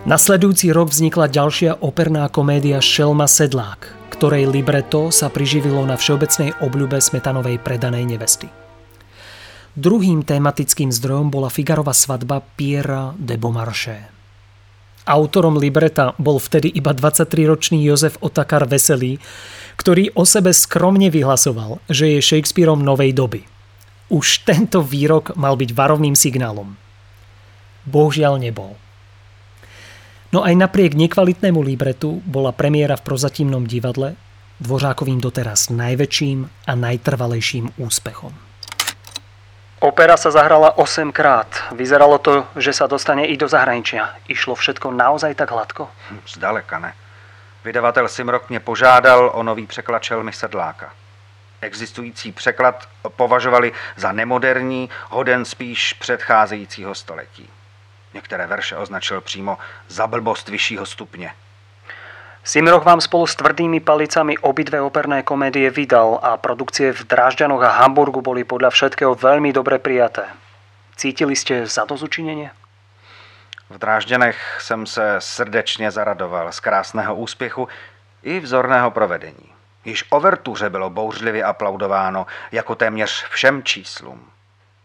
Nasledujúci 0.07 0.71
rok 0.71 0.87
vznikla 0.87 1.27
ďalšia 1.27 1.83
operná 1.83 2.31
komédia 2.31 2.79
Šelma 2.79 3.27
Sedlák, 3.27 3.91
ktorej 4.15 4.47
libreto 4.47 5.11
sa 5.11 5.27
priživilo 5.27 5.83
na 5.83 5.99
všeobecnej 5.99 6.55
obľube 6.63 6.95
Smetanovej 6.95 7.59
predanej 7.59 8.07
nevesty. 8.07 8.47
Druhým 9.75 10.23
tematickým 10.23 10.95
zdrojom 10.95 11.27
bola 11.27 11.51
Figarova 11.51 11.91
svadba 11.91 12.39
Pierre 12.39 13.19
de 13.19 13.35
Beaumarchais. 13.35 14.07
Autorom 15.03 15.59
libreta 15.59 16.15
bol 16.15 16.39
vtedy 16.39 16.71
iba 16.71 16.95
23-ročný 16.95 17.83
Jozef 17.83 18.15
Otakar 18.23 18.63
Veselý, 18.63 19.19
ktorý 19.75 20.15
o 20.15 20.23
sebe 20.23 20.55
skromne 20.55 21.11
vyhlasoval, 21.11 21.83
že 21.91 22.15
je 22.15 22.23
Shakespeareom 22.23 22.79
novej 22.79 23.11
doby. 23.11 23.43
Už 24.07 24.47
tento 24.47 24.79
výrok 24.79 25.35
mal 25.35 25.59
byť 25.59 25.75
varovným 25.75 26.15
signálom. 26.15 26.79
bohužiaľ 27.83 28.39
nebol. 28.39 28.86
No 30.33 30.43
aj 30.43 30.59
napriek 30.59 30.91
nekvalitnému 30.93 31.63
libretu 31.63 32.19
bola 32.27 32.51
premiéra 32.51 32.99
v 32.99 33.05
prozatímnom 33.07 33.63
divadle 33.63 34.19
Dvořákovým 34.57 35.21
doteraz 35.21 35.69
najväčším 35.69 36.49
a 36.65 36.73
najtrvalejším 36.73 37.77
úspechom. 37.77 38.33
Opera 39.77 40.17
sa 40.17 40.33
zahrala 40.33 40.73
8 40.81 41.13
krát. 41.13 41.45
Vyzeralo 41.77 42.17
to, 42.17 42.49
že 42.57 42.73
sa 42.73 42.89
dostane 42.89 43.29
i 43.29 43.37
do 43.37 43.45
zahraničia. 43.45 44.17
Išlo 44.25 44.57
všetko 44.57 44.89
naozaj 44.89 45.37
tak 45.37 45.53
hladko? 45.53 45.93
Zdaleka 46.25 46.81
ne. 46.81 46.91
Vydavatel 47.61 48.07
Simrok 48.09 48.49
mě 48.49 48.59
požádal 48.59 49.31
o 49.33 49.43
nový 49.43 49.67
překlad 49.67 50.03
Šelmy 50.03 50.33
Sedláka. 50.33 50.93
Existující 51.61 52.31
překlad 52.31 52.89
považovali 53.15 53.71
za 53.95 54.11
nemoderní, 54.11 54.89
hoden 55.09 55.45
spíš 55.45 55.93
předcházejícího 55.93 56.95
století. 56.95 57.49
Některé 58.17 58.47
verše 58.47 58.75
označil 58.75 59.21
přímo 59.21 59.57
za 59.87 60.07
blbost 60.07 60.49
vyššího 60.49 60.85
stupně. 60.85 61.33
Simroch 62.43 62.85
vám 62.85 63.01
spolu 63.01 63.27
s 63.27 63.35
tvrdými 63.35 63.79
palicami 63.79 64.37
obidve 64.37 64.81
operné 64.81 65.21
komédie 65.23 65.69
vydal 65.69 66.19
a 66.23 66.37
produkcie 66.37 66.93
v 66.93 67.05
Drážďanoch 67.05 67.61
a 67.61 67.77
Hamburgu 67.77 68.25
boli 68.25 68.41
podľa 68.41 68.73
všetkého 68.73 69.13
veľmi 69.13 69.53
dobre 69.53 69.77
prijaté. 69.77 70.25
Cítili 70.97 71.37
ste 71.37 71.69
zadozučinenie? 71.69 72.49
V 73.69 73.77
Drážďanech 73.77 74.57
jsem 74.61 74.85
se 74.85 75.15
srdečně 75.19 75.91
zaradoval 75.91 76.51
z 76.51 76.59
krásného 76.59 77.15
úspěchu 77.15 77.69
i 78.23 78.39
vzorného 78.39 78.91
provedení. 78.91 79.53
Již 79.85 80.05
o 80.09 80.19
Vertuře 80.19 80.69
bylo 80.69 80.89
bouřlivě 80.89 81.43
aplaudováno 81.43 82.25
jako 82.51 82.75
téměř 82.75 83.25
všem 83.29 83.63
číslům. 83.63 84.31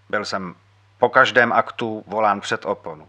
Byl 0.09 0.25
jsem 0.25 0.55
po 0.99 1.09
každém 1.09 1.53
aktu 1.53 2.05
volán 2.07 2.41
před 2.41 2.67
oponu. 2.67 3.09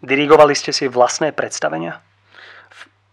Dirigovali 0.00 0.56
ste 0.56 0.72
si 0.72 0.88
vlastné 0.88 1.36
predstavenia? 1.36 2.00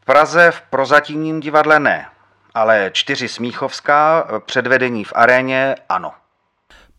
Praze 0.08 0.52
v 0.52 0.60
prozatímním 0.72 1.40
divadle 1.40 1.80
ne, 1.80 2.08
ale 2.54 2.90
čtyři 2.94 3.28
Smíchovská, 3.28 4.28
předvedení 4.46 5.04
v 5.04 5.14
aréně 5.16 5.76
ano. 5.90 6.12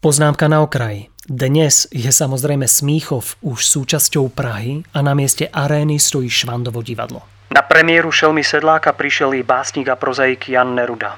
Poznámka 0.00 0.48
na 0.48 0.60
okraji. 0.60 1.08
Dnes 1.28 1.88
je 1.92 2.12
samozrejme 2.12 2.68
Smíchov 2.68 3.36
už 3.40 3.68
súčasťou 3.68 4.28
Prahy 4.28 4.84
a 4.96 5.02
na 5.04 5.12
mieste 5.12 5.48
arény 5.48 6.00
stojí 6.00 6.30
Švandovo 6.30 6.80
divadlo. 6.84 7.20
Na 7.52 7.64
premiéru 7.64 8.12
Šelmy 8.12 8.44
Sedláka 8.44 8.92
prišiel 8.92 9.40
i 9.40 9.42
básnik 9.42 9.88
a 9.88 9.96
prozaik 9.96 10.48
Jan 10.48 10.76
Neruda. 10.76 11.16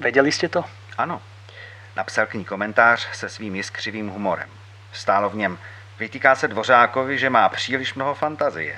Vedeli 0.00 0.32
ste 0.32 0.48
to? 0.48 0.64
Ano. 0.96 1.20
Napsal 1.96 2.26
k 2.26 2.34
ní 2.34 2.44
komentář 2.44 3.08
se 3.12 3.28
svým 3.28 3.54
jiskřivým 3.54 4.08
humorem. 4.08 4.48
Stálo 4.92 5.30
v 5.30 5.36
něm, 5.36 5.58
vytýká 6.00 6.34
se 6.34 6.48
Dvořákovi, 6.48 7.18
že 7.18 7.30
má 7.30 7.48
příliš 7.48 7.94
mnoho 7.94 8.14
fantazie. 8.14 8.76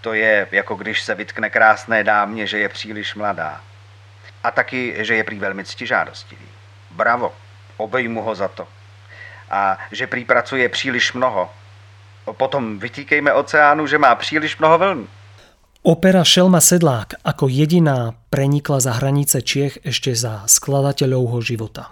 To 0.00 0.12
je 0.12 0.48
jako 0.52 0.74
když 0.74 1.02
se 1.02 1.14
vytkne 1.14 1.50
krásné 1.50 2.04
dámě, 2.04 2.46
že 2.46 2.58
je 2.58 2.68
příliš 2.68 3.14
mladá. 3.14 3.60
A 4.42 4.50
taky, 4.50 4.94
že 4.98 5.14
je 5.14 5.24
prý 5.24 5.38
velmi 5.38 5.64
ctižádostivý. 5.64 6.46
Bravo, 6.90 7.32
obejmu 7.76 8.22
ho 8.22 8.34
za 8.34 8.48
to. 8.48 8.68
A 9.50 9.78
že 9.92 10.06
prý 10.06 10.24
pracuje 10.24 10.68
příliš 10.68 11.12
mnoho. 11.12 11.50
Potom 12.32 12.78
vytýkejme 12.78 13.32
oceánu, 13.32 13.86
že 13.86 13.98
má 13.98 14.14
příliš 14.14 14.58
mnoho 14.58 14.78
vln. 14.78 15.08
Opera 15.82 16.22
Šelma 16.22 16.62
Sedlák 16.62 17.18
ako 17.26 17.50
jediná 17.50 18.14
prenikla 18.30 18.78
za 18.78 19.02
hranice 19.02 19.42
Čiech 19.42 19.82
ešte 19.82 20.14
za 20.14 20.46
skladateľovho 20.46 21.42
života. 21.42 21.90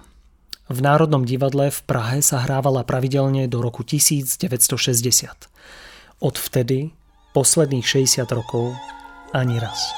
V 0.70 0.78
Národnom 0.78 1.26
divadle 1.26 1.74
v 1.74 1.80
Prahe 1.82 2.22
sa 2.22 2.46
hrávala 2.46 2.86
pravidelne 2.86 3.50
do 3.50 3.58
roku 3.58 3.82
1960. 3.82 5.50
Odvtedy 6.22 6.94
posledných 7.34 7.82
60 7.82 8.22
rokov 8.30 8.78
ani 9.34 9.58
raz. 9.58 9.90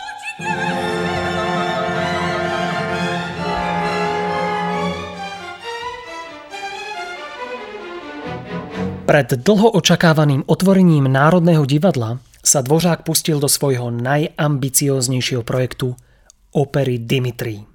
Pred 9.05 9.29
dlho 9.45 9.77
očakávaným 9.77 10.49
otvorením 10.49 11.05
Národného 11.05 11.69
divadla 11.69 12.17
sa 12.41 12.65
Dvořák 12.65 13.05
pustil 13.05 13.37
do 13.45 13.49
svojho 13.53 13.93
najambicióznejšieho 13.93 15.45
projektu 15.45 15.93
opery 16.57 16.97
Dimitri. 16.97 17.72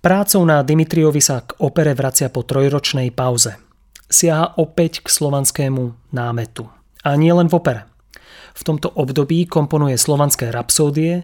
Prácou 0.00 0.48
na 0.48 0.64
Dimitriovi 0.64 1.20
sa 1.20 1.44
k 1.44 1.60
opere 1.60 1.92
vracia 1.92 2.32
po 2.32 2.40
trojročnej 2.40 3.12
pauze. 3.12 3.60
Siaha 4.08 4.56
opäť 4.56 5.04
k 5.04 5.12
slovanskému 5.12 6.16
námetu. 6.16 6.72
A 7.04 7.20
nie 7.20 7.28
len 7.36 7.52
v 7.52 7.60
opere. 7.60 7.84
V 8.56 8.64
tomto 8.64 8.88
období 8.96 9.44
komponuje 9.44 10.00
slovanské 10.00 10.48
rapsódie 10.48 11.20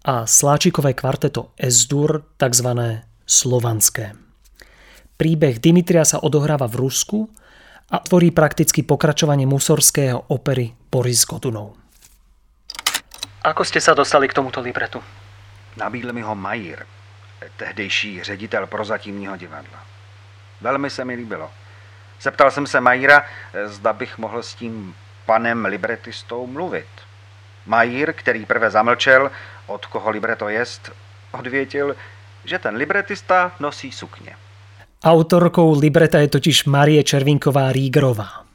a 0.00 0.24
sláčikové 0.24 0.96
kvarteto 0.96 1.52
S-dur, 1.60 2.24
tzv. 2.40 3.04
slovanské. 3.28 4.16
Príbeh 5.20 5.60
Dimitria 5.60 6.08
sa 6.08 6.16
odohráva 6.24 6.72
v 6.72 6.88
Rusku 6.88 7.28
a 7.92 8.00
tvorí 8.00 8.32
prakticky 8.32 8.80
pokračovanie 8.80 9.44
musorského 9.44 10.32
opery 10.32 10.72
Boris 10.88 11.20
Godunov. 11.28 11.76
Ako 13.44 13.60
ste 13.60 13.76
sa 13.76 13.92
dostali 13.92 14.24
k 14.24 14.40
tomuto 14.40 14.64
libretu? 14.64 15.04
Nabídl 15.76 16.16
mi 16.16 16.24
ho 16.24 16.32
Majír, 16.32 16.95
tehdejší 17.56 18.22
ředitel 18.22 18.66
prozatímního 18.66 19.36
divadla. 19.36 19.80
Velmi 20.60 20.90
se 20.90 21.04
mi 21.04 21.14
líbilo. 21.14 21.50
Zeptal 22.20 22.50
jsem 22.50 22.66
se 22.66 22.80
Majíra, 22.80 23.24
zda 23.64 23.92
bych 23.92 24.18
mohl 24.18 24.42
s 24.42 24.54
tím 24.54 24.94
panem 25.26 25.64
libretistou 25.64 26.46
mluvit. 26.46 26.86
Majír, 27.66 28.12
který 28.12 28.46
prve 28.46 28.70
zamlčel, 28.70 29.30
od 29.66 29.86
koho 29.86 30.10
libreto 30.10 30.48
jest, 30.48 30.92
odvětil, 31.32 31.96
že 32.44 32.58
ten 32.58 32.76
libretista 32.76 33.52
nosí 33.60 33.92
sukně. 33.92 34.36
Autorkou 35.04 35.80
libreta 35.80 36.18
je 36.18 36.28
totiž 36.28 36.64
Marie 36.64 37.02
Červinková 37.02 37.72
Rígrová. 37.72 38.46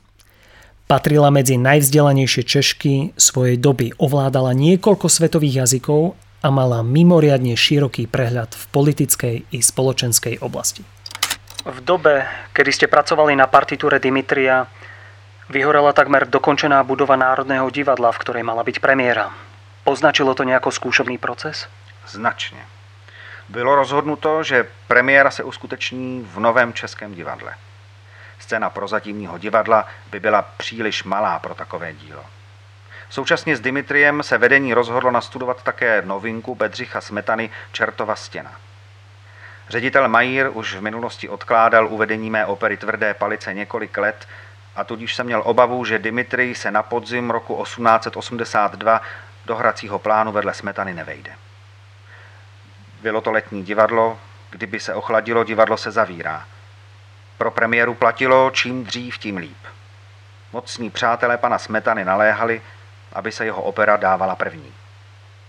Patrila 0.88 1.32
medzi 1.32 1.56
najvzdelanejšie 1.56 2.44
Češky 2.44 3.16
svojej 3.16 3.56
doby, 3.56 3.96
ovládala 3.96 4.52
niekoľko 4.52 5.08
svetových 5.08 5.64
jazykov 5.64 6.20
a 6.42 6.48
mala 6.50 6.82
mimoriadne 6.82 7.54
široký 7.54 8.10
prehľad 8.10 8.58
v 8.58 8.64
politickej 8.74 9.36
i 9.54 9.60
spoločenskej 9.62 10.42
oblasti. 10.42 10.82
V 11.62 11.80
dobe, 11.86 12.26
kedy 12.58 12.72
ste 12.74 12.88
pracovali 12.90 13.38
na 13.38 13.46
partitúre 13.46 14.02
Dimitria, 14.02 14.66
Vyhorela 15.52 15.92
takmer 15.92 16.32
dokončená 16.32 16.80
budova 16.88 17.20
Národného 17.20 17.68
divadla, 17.68 18.16
v 18.16 18.22
ktorej 18.24 18.44
mala 18.48 18.64
byť 18.64 18.80
premiéra. 18.80 19.36
Poznačilo 19.84 20.32
to 20.32 20.48
nejako 20.48 20.72
skúšobný 20.72 21.20
proces? 21.20 21.68
Značně. 22.08 22.66
Bylo 23.50 23.76
rozhodnuto, 23.76 24.44
že 24.44 24.68
premiéra 24.88 25.32
se 25.32 25.44
uskuteční 25.44 26.28
v 26.34 26.40
novém 26.40 26.74
Českém 26.74 27.16
divadle. 27.16 27.56
Scéna 28.40 28.70
prozatímního 28.70 29.38
divadla 29.38 29.88
by 30.12 30.20
byla 30.20 30.42
příliš 30.42 31.04
malá 31.04 31.40
pro 31.40 31.56
takové 31.56 31.94
dílo. 31.94 32.24
Současně 33.12 33.58
s 33.58 33.60
Dimitriem 33.60 34.24
se 34.24 34.38
vedení 34.38 34.74
rozhodlo 34.74 35.12
nastudovat 35.12 35.64
také 35.64 36.02
novinku 36.06 36.56
Bedřicha 36.56 37.02
Smetany 37.02 37.50
Čertova 37.72 38.16
stěna. 38.16 38.52
Ředitel 39.70 40.08
Majír 40.08 40.50
už 40.54 40.76
v 40.76 40.82
minulosti 40.82 41.30
odkládal 41.30 41.88
uvedení 41.88 42.30
mé 42.30 42.46
opery 42.46 42.78
Tvrdé 42.78 43.14
palice 43.14 43.54
několik 43.54 43.98
let 43.98 44.28
a 44.76 44.84
tudíž 44.84 45.16
jsem 45.16 45.26
měl 45.26 45.42
obavu, 45.46 45.86
že 45.86 46.00
Dimitri 46.00 46.56
se 46.56 46.72
na 46.72 46.84
podzim 46.84 47.30
roku 47.30 47.64
1882 47.64 49.02
do 49.46 49.56
hracího 49.56 50.00
plánu 50.00 50.32
vedle 50.32 50.54
Smetany 50.54 50.94
nevejde. 50.94 51.32
Bylo 53.02 53.22
to 53.22 53.32
letní 53.32 53.64
divadlo, 53.64 54.20
kdyby 54.50 54.80
se 54.80 54.94
ochladilo, 54.94 55.44
divadlo 55.44 55.78
se 55.78 55.92
zavírá. 55.92 56.46
Pro 57.38 57.52
premiéru 57.52 57.94
platilo, 57.94 58.52
čím 58.54 58.84
dřív, 58.84 59.18
tím 59.18 59.38
líp. 59.38 59.58
Mocní 60.54 60.90
přátelé 60.90 61.38
pana 61.38 61.58
Smetany 61.58 62.06
naléhali, 62.06 62.62
aby 63.14 63.32
se 63.32 63.46
jeho 63.46 63.62
opera 63.62 63.98
dávala 63.98 64.36
první. 64.36 64.74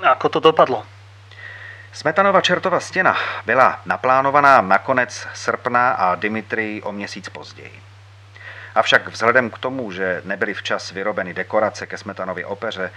Ako 0.01 0.29
to 0.29 0.41
dopadlo? 0.41 0.87
Smetanova 1.93 2.41
čertova 2.41 2.81
stěna 2.81 3.17
byla 3.47 3.81
naplánovaná 3.87 4.61
na 4.61 4.79
konec 4.79 5.27
srpna 5.35 5.91
a 5.93 6.15
Dimitri 6.15 6.83
o 6.83 6.93
měsíc 6.93 7.29
později. 7.29 7.83
Avšak 8.75 9.09
vzhledem 9.09 9.51
k 9.51 9.59
tomu, 9.59 9.93
že 9.93 10.23
nebyly 10.25 10.55
včas 10.55 10.91
vyrobeny 10.91 11.35
dekorace 11.35 11.87
ke 11.87 11.99
Smetanově 11.99 12.47
opeře, 12.47 12.91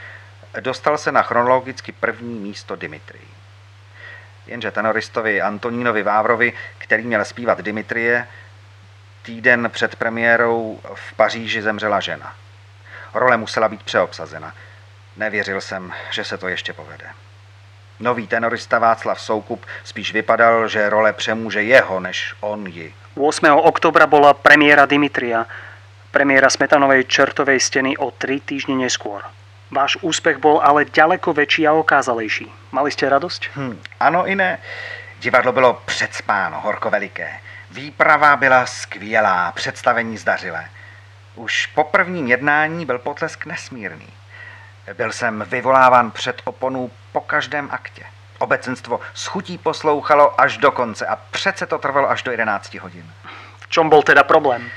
dostal 0.60 0.98
se 0.98 1.12
na 1.12 1.22
chronologicky 1.22 1.92
první 1.92 2.40
místo 2.40 2.76
Dimitri. 2.76 3.20
Jenže 4.48 4.72
tenoristovi 4.72 5.42
Antonínovi 5.42 6.04
Vávrovi, 6.04 6.54
který 6.78 7.04
měl 7.04 7.26
zpívat 7.26 7.62
Dimitrie, 7.62 8.28
týden 9.22 9.70
před 9.70 9.96
premiérou 9.96 10.80
v 10.94 11.14
Paříži 11.14 11.62
zemřela 11.62 12.00
žena. 12.00 12.34
Role 13.16 13.38
musela 13.38 13.70
být 13.70 13.84
přeobsazena. 13.84 14.54
Nevěřil 15.18 15.62
jsem, 15.62 15.94
že 16.12 16.24
se 16.24 16.38
to 16.38 16.48
ještě 16.48 16.74
povede. 16.74 17.06
Nový 18.00 18.28
tenorista 18.28 18.80
Václav 18.80 19.22
Soukup 19.22 19.66
spíš 19.84 20.14
vypadal, 20.14 20.68
že 20.68 20.90
role 20.90 21.14
přemůže 21.14 21.64
jeho, 21.64 22.00
než 22.00 22.36
on 22.40 22.68
ji. 22.68 22.94
8. 23.16 23.46
oktobra 23.46 24.08
bola 24.08 24.34
premiéra 24.34 24.86
Dimitria. 24.86 25.46
premiéra 26.16 26.48
Smetanovej 26.48 27.04
čertovej 27.12 27.60
steny 27.60 28.00
o 28.00 28.08
tri 28.08 28.40
týždne 28.40 28.80
neskôr. 28.80 29.20
Váš 29.68 30.00
úspech 30.00 30.40
bol 30.40 30.64
ale 30.64 30.88
ďaleko 30.88 31.36
väčší 31.36 31.68
a 31.68 31.76
okázalejší. 31.76 32.48
Mali 32.72 32.88
ste 32.88 33.12
radosť? 33.12 33.52
Hm, 33.60 33.76
ano 34.00 34.24
i 34.24 34.36
ne. 34.36 34.64
Divadlo 35.20 35.52
bylo 35.52 35.84
předspáno, 35.86 36.64
horko 36.64 36.90
veliké. 36.90 37.40
Výprava 37.72 38.36
byla 38.36 38.66
skvělá, 38.66 39.52
představení 39.52 40.18
zdařilé. 40.18 40.70
Už 41.36 41.66
po 41.66 41.84
prvním 41.84 42.28
jednání 42.28 42.86
byl 42.86 43.00
potlesk 43.00 43.46
nesmírný. 43.46 44.08
Byl 44.94 45.12
jsem 45.12 45.46
vyvoláván 45.48 46.12
před 46.12 46.42
oponu 46.46 46.92
po 47.12 47.22
každém 47.22 47.68
aktě. 47.72 48.04
Obecenstvo 48.40 49.00
s 49.14 49.26
chutí 49.26 49.58
poslouchalo 49.58 50.42
až 50.42 50.58
do 50.58 50.72
konce 50.72 51.08
a 51.08 51.16
přece 51.16 51.66
to 51.66 51.78
trvalo 51.78 52.10
až 52.10 52.24
do 52.24 52.32
11 52.32 52.74
hodin. 52.74 53.14
V 53.60 53.68
čom 53.68 53.90
bol 53.90 54.04
teda 54.04 54.24
problém? 54.24 54.70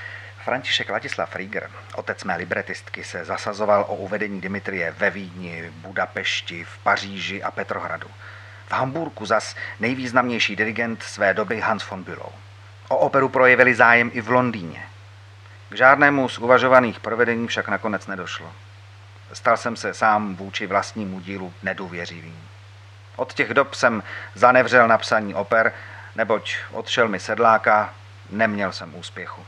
František 0.44 0.90
Ladislav 0.90 1.36
Rieger, 1.36 1.70
otec 1.94 2.24
mé 2.24 2.36
libretistky, 2.36 3.04
se 3.04 3.24
zasazoval 3.24 3.84
o 3.88 3.94
uvedení 3.94 4.40
Dimitrie 4.40 4.90
ve 4.90 5.10
Vídni, 5.10 5.70
Budapešti, 5.70 6.64
v 6.64 6.78
Paříži 6.78 7.42
a 7.42 7.50
Petrohradu. 7.50 8.08
V 8.68 8.72
Hamburgu 8.72 9.26
zas 9.26 9.56
nejvýznamnější 9.80 10.56
dirigent 10.56 11.02
své 11.02 11.34
doby 11.34 11.60
Hans 11.60 11.90
von 11.90 12.02
Bülow. 12.02 12.32
O 12.88 12.96
operu 12.96 13.28
projevili 13.28 13.74
zájem 13.74 14.10
i 14.14 14.20
v 14.20 14.30
Londýně. 14.30 14.87
K 15.68 15.76
žádnému 15.76 16.28
z 16.28 16.38
uvažovaných 16.38 17.00
provedení 17.00 17.46
však 17.46 17.68
nakonec 17.68 18.06
nedošlo. 18.06 18.46
Stal 19.32 19.56
jsem 19.56 19.76
se 19.76 19.94
sám 19.94 20.36
vůči 20.36 20.66
vlastnímu 20.66 21.20
dílu 21.20 21.52
nedůvěřivým. 21.62 22.40
Od 23.16 23.32
těch 23.32 23.54
dob 23.54 23.74
jsem 23.74 24.02
zanevřel 24.34 24.88
na 24.88 24.98
psaní 24.98 25.34
oper, 25.34 25.72
neboť 26.16 26.56
odšel 26.72 27.08
mi 27.08 27.20
sedláka, 27.20 27.94
neměl 28.30 28.72
jsem 28.72 28.94
úspěchu. 28.94 29.42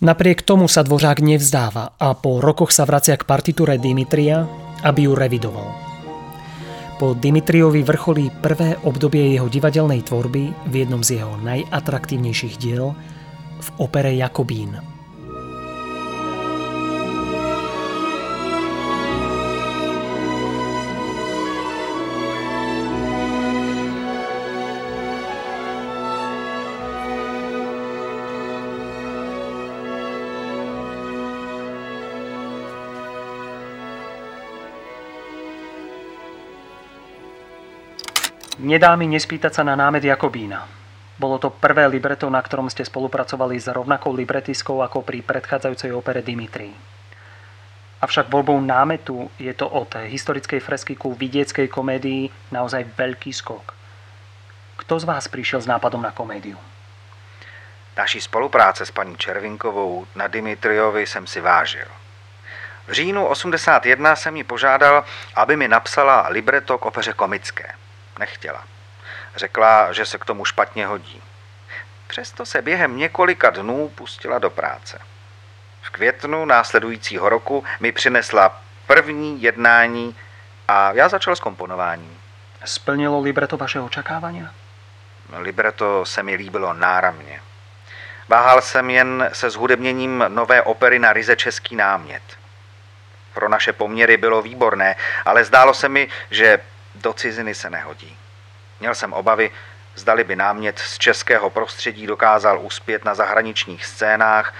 Napriek 0.00 0.42
tomu 0.42 0.68
sa 0.68 0.82
Dvořák 0.82 1.20
nevzdáva 1.20 1.92
a 2.00 2.16
po 2.16 2.40
rokoch 2.40 2.72
sa 2.72 2.84
vracia 2.88 3.16
k 3.16 3.24
partitúre 3.24 3.76
Dimitria, 3.76 4.48
aby 4.80 5.08
ju 5.08 5.12
revidoval. 5.12 5.76
Po 7.00 7.16
Dimitriovi 7.16 7.80
vrcholí 7.84 8.28
prvé 8.44 8.76
obdobie 8.80 9.36
jeho 9.36 9.48
divadelnej 9.48 10.04
tvorby 10.04 10.52
v 10.68 10.74
jednom 10.84 11.04
z 11.04 11.20
jeho 11.20 11.36
najatraktívnejších 11.40 12.56
diel 12.60 12.92
v 13.60 13.68
opere 13.76 14.12
Jakobín. 14.16 14.89
Nedá 38.60 38.92
mi 38.92 39.08
nespýtať 39.08 39.56
sa 39.56 39.62
na 39.64 39.72
námed 39.72 40.04
Jakobína. 40.04 40.68
Bolo 41.16 41.40
to 41.40 41.48
prvé 41.48 41.88
libreto, 41.88 42.28
na 42.28 42.44
ktorom 42.44 42.68
ste 42.68 42.84
spolupracovali 42.84 43.56
s 43.56 43.72
rovnakou 43.72 44.12
libretiskou 44.12 44.84
ako 44.84 45.00
pri 45.00 45.24
predchádzajúcej 45.24 45.88
opere 45.96 46.20
Dimitri. 46.20 46.68
Avšak 48.04 48.28
voľbou 48.28 48.60
námetu 48.60 49.32
je 49.40 49.48
to 49.56 49.64
od 49.64 49.96
historickej 50.04 50.60
fresky 50.60 50.92
ku 50.92 51.16
vidieckej 51.16 51.72
komédii 51.72 52.52
naozaj 52.52 52.84
veľký 53.00 53.32
skok. 53.32 53.72
Kto 54.76 54.92
z 55.00 55.08
vás 55.08 55.24
prišiel 55.24 55.64
s 55.64 55.70
nápadom 55.70 56.04
na 56.04 56.12
komédiu? 56.12 56.60
Naší 57.96 58.20
spolupráce 58.20 58.84
s 58.84 58.92
paní 58.92 59.16
Červinkovou 59.16 60.04
na 60.12 60.28
Dimitriovi 60.28 61.08
jsem 61.08 61.24
si 61.24 61.40
vážil. 61.40 61.88
V 62.88 62.92
říjnu 62.92 63.24
81 63.26 64.16
jsem 64.16 64.36
ji 64.36 64.44
požádal, 64.44 65.04
aby 65.34 65.56
mi 65.56 65.68
napsala 65.68 66.28
libreto 66.28 66.76
k 66.76 66.86
opeře 66.86 67.12
komické. 67.16 67.79
Nechtěla. 68.20 68.64
Řekla, 69.36 69.92
že 69.92 70.06
se 70.06 70.18
k 70.18 70.24
tomu 70.24 70.44
špatně 70.44 70.86
hodí. 70.86 71.22
Přesto 72.06 72.46
se 72.46 72.62
během 72.62 72.96
několika 72.96 73.50
dnů 73.50 73.88
pustila 73.88 74.38
do 74.38 74.50
práce. 74.50 74.98
V 75.82 75.90
květnu 75.90 76.44
následujícího 76.44 77.28
roku 77.28 77.64
mi 77.80 77.92
přinesla 77.92 78.62
první 78.86 79.42
jednání 79.42 80.16
a 80.68 80.92
já 80.92 81.08
začal 81.08 81.36
s 81.36 81.40
komponováním. 81.40 82.20
Splnilo 82.64 83.20
libreto 83.20 83.56
vaše 83.56 83.80
očakávania? 83.80 84.54
Libreto 85.38 86.04
se 86.04 86.22
mi 86.22 86.34
líbilo 86.34 86.72
náramně. 86.72 87.40
Váhal 88.28 88.62
jsem 88.62 88.90
jen 88.90 89.30
se 89.32 89.50
zhudebněním 89.50 90.24
nové 90.28 90.62
opery 90.62 90.98
na 90.98 91.12
ryze 91.12 91.36
český 91.36 91.76
námět. 91.76 92.22
Pro 93.34 93.48
naše 93.48 93.72
poměry 93.72 94.16
bylo 94.16 94.42
výborné, 94.42 94.96
ale 95.24 95.44
zdálo 95.44 95.74
se 95.74 95.88
mi, 95.88 96.08
že 96.30 96.60
do 97.02 97.12
ciziny 97.12 97.54
se 97.54 97.70
nehodí. 97.70 98.16
Měl 98.80 98.94
jsem 98.94 99.12
obavy, 99.12 99.50
zdali 99.94 100.24
by 100.24 100.36
námět 100.36 100.78
z 100.78 100.98
českého 100.98 101.50
prostředí 101.50 102.06
dokázal 102.06 102.60
uspět 102.60 103.04
na 103.04 103.14
zahraničních 103.14 103.86
scénách 103.86 104.54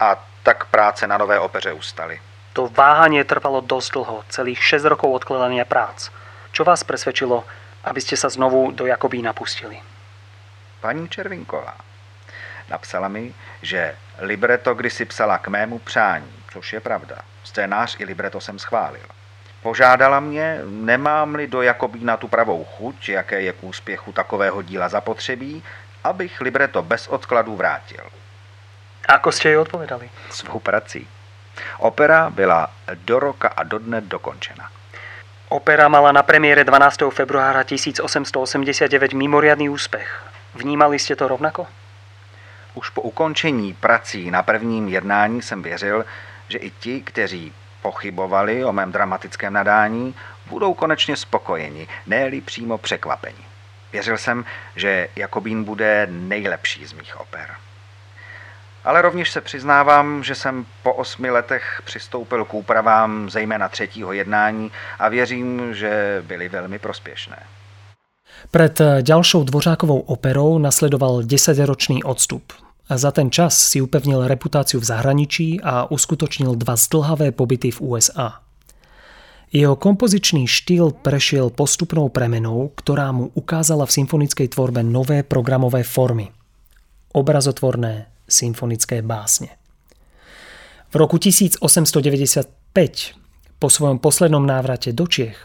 a 0.00 0.26
tak 0.42 0.64
práce 0.64 1.06
na 1.06 1.18
nové 1.18 1.40
opeře 1.40 1.72
ustaly. 1.72 2.20
To 2.52 2.68
váhanie 2.68 3.24
trvalo 3.24 3.60
dosť 3.60 3.92
dlho, 3.92 4.24
celých 4.28 4.64
6 4.64 4.84
rokov 4.84 5.12
odkladania 5.12 5.64
prác. 5.68 6.08
Čo 6.56 6.64
vás 6.64 6.80
presvedčilo, 6.88 7.44
aby 7.84 8.00
ste 8.00 8.16
sa 8.16 8.32
znovu 8.32 8.72
do 8.72 8.88
Jakobína 8.88 9.36
pustili? 9.36 9.76
Paní 10.80 11.08
Červinková 11.08 11.76
napsala 12.68 13.08
mi, 13.08 13.34
že 13.62 13.96
libreto 14.18 14.74
kdysi 14.74 15.04
psala 15.04 15.38
k 15.38 15.48
mému 15.48 15.78
přání, 15.78 16.32
což 16.52 16.72
je 16.72 16.80
pravda. 16.80 17.18
Scénář 17.44 17.96
i 18.00 18.04
libreto 18.04 18.40
jsem 18.40 18.58
schválil. 18.58 19.06
Požádala 19.66 20.20
mě, 20.20 20.62
nemám-li 20.64 21.46
do 21.46 21.62
Jakobína 21.62 22.16
tu 22.16 22.28
pravou 22.28 22.64
chuť, 22.64 23.08
jaké 23.08 23.40
je 23.40 23.52
k 23.52 23.64
úspěchu 23.64 24.12
takového 24.12 24.62
díla 24.62 24.88
zapotřebí, 24.88 25.62
abych 26.04 26.40
libreto 26.40 26.82
bez 26.82 27.08
odkladu 27.08 27.56
vrátil. 27.56 28.06
Ako 29.10 29.34
ste 29.34 29.50
jej 29.50 29.58
odpovedali? 29.58 30.06
Svou 30.30 30.62
prací. 30.62 31.02
Opera 31.82 32.30
byla 32.30 32.70
do 32.94 33.18
roka 33.18 33.48
a 33.48 33.66
do 33.66 33.82
dne 33.82 34.06
dokončena. 34.06 34.70
Opera 35.50 35.90
mala 35.90 36.14
na 36.14 36.22
premiére 36.22 36.62
12. 36.62 37.10
februára 37.10 37.66
1889 37.66 39.18
mimoriadný 39.18 39.66
úspech. 39.66 40.06
Vnímali 40.54 40.98
ste 41.02 41.18
to 41.18 41.26
rovnako? 41.26 41.66
Už 42.78 42.94
po 42.94 43.02
ukončení 43.02 43.74
prací 43.74 44.30
na 44.30 44.46
prvním 44.46 44.88
jednání 44.88 45.42
jsem 45.42 45.62
věřil, 45.62 46.06
že 46.48 46.58
i 46.58 46.70
ti, 46.70 47.02
kteří 47.02 47.65
pochybovali 47.86 48.64
o 48.64 48.72
mém 48.72 48.92
dramatickém 48.92 49.52
nadání, 49.52 50.14
budou 50.50 50.74
konečně 50.74 51.16
spokojeni, 51.16 51.88
ne 52.06 52.30
přímo 52.40 52.78
překvapeni. 52.78 53.44
Věřil 53.92 54.18
jsem, 54.18 54.44
že 54.76 55.08
Jakobín 55.16 55.64
bude 55.64 56.08
nejlepší 56.10 56.86
z 56.86 56.92
mých 56.92 57.20
oper. 57.20 57.54
Ale 58.84 59.02
rovněž 59.02 59.30
se 59.30 59.40
přiznávám, 59.40 60.24
že 60.24 60.34
jsem 60.34 60.66
po 60.82 60.92
osmi 60.92 61.30
letech 61.30 61.82
přistoupil 61.84 62.44
k 62.44 62.54
úpravám 62.54 63.30
zejména 63.30 63.68
třetího 63.68 64.12
jednání 64.12 64.72
a 64.98 65.08
věřím, 65.08 65.74
že 65.74 66.22
byly 66.26 66.48
velmi 66.48 66.78
prospěšné. 66.78 67.42
Pred 68.50 68.80
ďalšou 69.02 69.44
dvořákovou 69.44 70.00
operou 70.00 70.58
nasledoval 70.58 71.20
10-ročný 71.20 72.00
odstup. 72.04 72.65
Za 72.86 73.10
ten 73.10 73.34
čas 73.34 73.58
si 73.58 73.82
upevnil 73.82 74.30
reputáciu 74.30 74.78
v 74.78 74.86
zahraničí 74.86 75.58
a 75.58 75.90
uskutočnil 75.90 76.54
dva 76.54 76.78
zdlhavé 76.78 77.34
pobyty 77.34 77.74
v 77.74 77.82
USA. 77.82 78.46
Jeho 79.50 79.74
kompozičný 79.74 80.46
štýl 80.46 80.94
prešiel 81.02 81.50
postupnou 81.50 82.06
premenou, 82.10 82.70
ktorá 82.78 83.10
mu 83.10 83.34
ukázala 83.34 83.86
v 83.90 83.94
symfonickej 84.02 84.54
tvorbe 84.54 84.86
nové 84.86 85.26
programové 85.26 85.82
formy. 85.82 86.30
Obrazotvorné 87.10 88.06
symfonické 88.30 89.02
básne. 89.02 89.54
V 90.90 90.94
roku 90.98 91.18
1895, 91.18 91.58
po 93.58 93.68
svojom 93.70 93.98
poslednom 93.98 94.46
návrate 94.46 94.94
do 94.94 95.10
Čiech, 95.10 95.38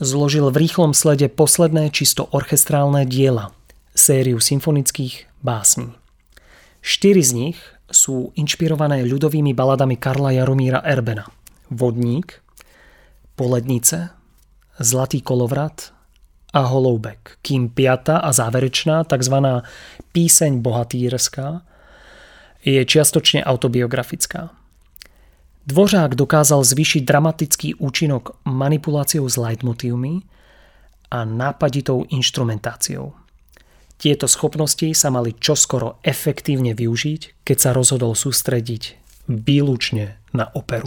zložil 0.00 0.48
v 0.48 0.64
rýchlom 0.64 0.96
slede 0.96 1.28
posledné 1.28 1.92
čisto 1.92 2.24
orchestrálne 2.32 3.04
diela, 3.04 3.52
sériu 3.92 4.40
symfonických 4.40 5.28
básní. 5.44 5.92
Štyri 6.80 7.22
z 7.22 7.32
nich 7.34 7.58
sú 7.88 8.32
inšpirované 8.36 9.02
ľudovými 9.04 9.56
baladami 9.56 9.96
Karla 9.96 10.32
Jaromíra 10.36 10.84
Erbena. 10.84 11.26
Vodník, 11.70 12.40
Polednice, 13.36 14.10
Zlatý 14.78 15.20
kolovrat 15.20 15.90
a 16.54 16.62
Holoubek, 16.62 17.42
kým 17.42 17.68
piata 17.68 18.22
a 18.22 18.30
záverečná, 18.30 19.04
tzv. 19.04 19.36
píseň 20.14 20.62
bohatýrská, 20.62 21.66
je 22.62 22.78
čiastočne 22.84 23.42
autobiografická. 23.42 24.50
Dvořák 25.66 26.14
dokázal 26.14 26.64
zvýšiť 26.64 27.02
dramatický 27.04 27.68
účinok 27.76 28.40
manipuláciou 28.48 29.28
s 29.28 29.36
leitmotívmi 29.36 30.24
a 31.10 31.24
nápaditou 31.24 32.08
inštrumentáciou. 32.08 33.12
Tieto 33.98 34.30
schopnosti 34.30 34.94
sa 34.94 35.10
mali 35.10 35.34
čoskoro 35.34 35.98
efektívne 36.06 36.70
využiť, 36.70 37.42
keď 37.42 37.58
sa 37.58 37.70
rozhodol 37.74 38.14
sústrediť 38.14 38.94
výlučne 39.26 40.22
na 40.30 40.46
operu. 40.54 40.86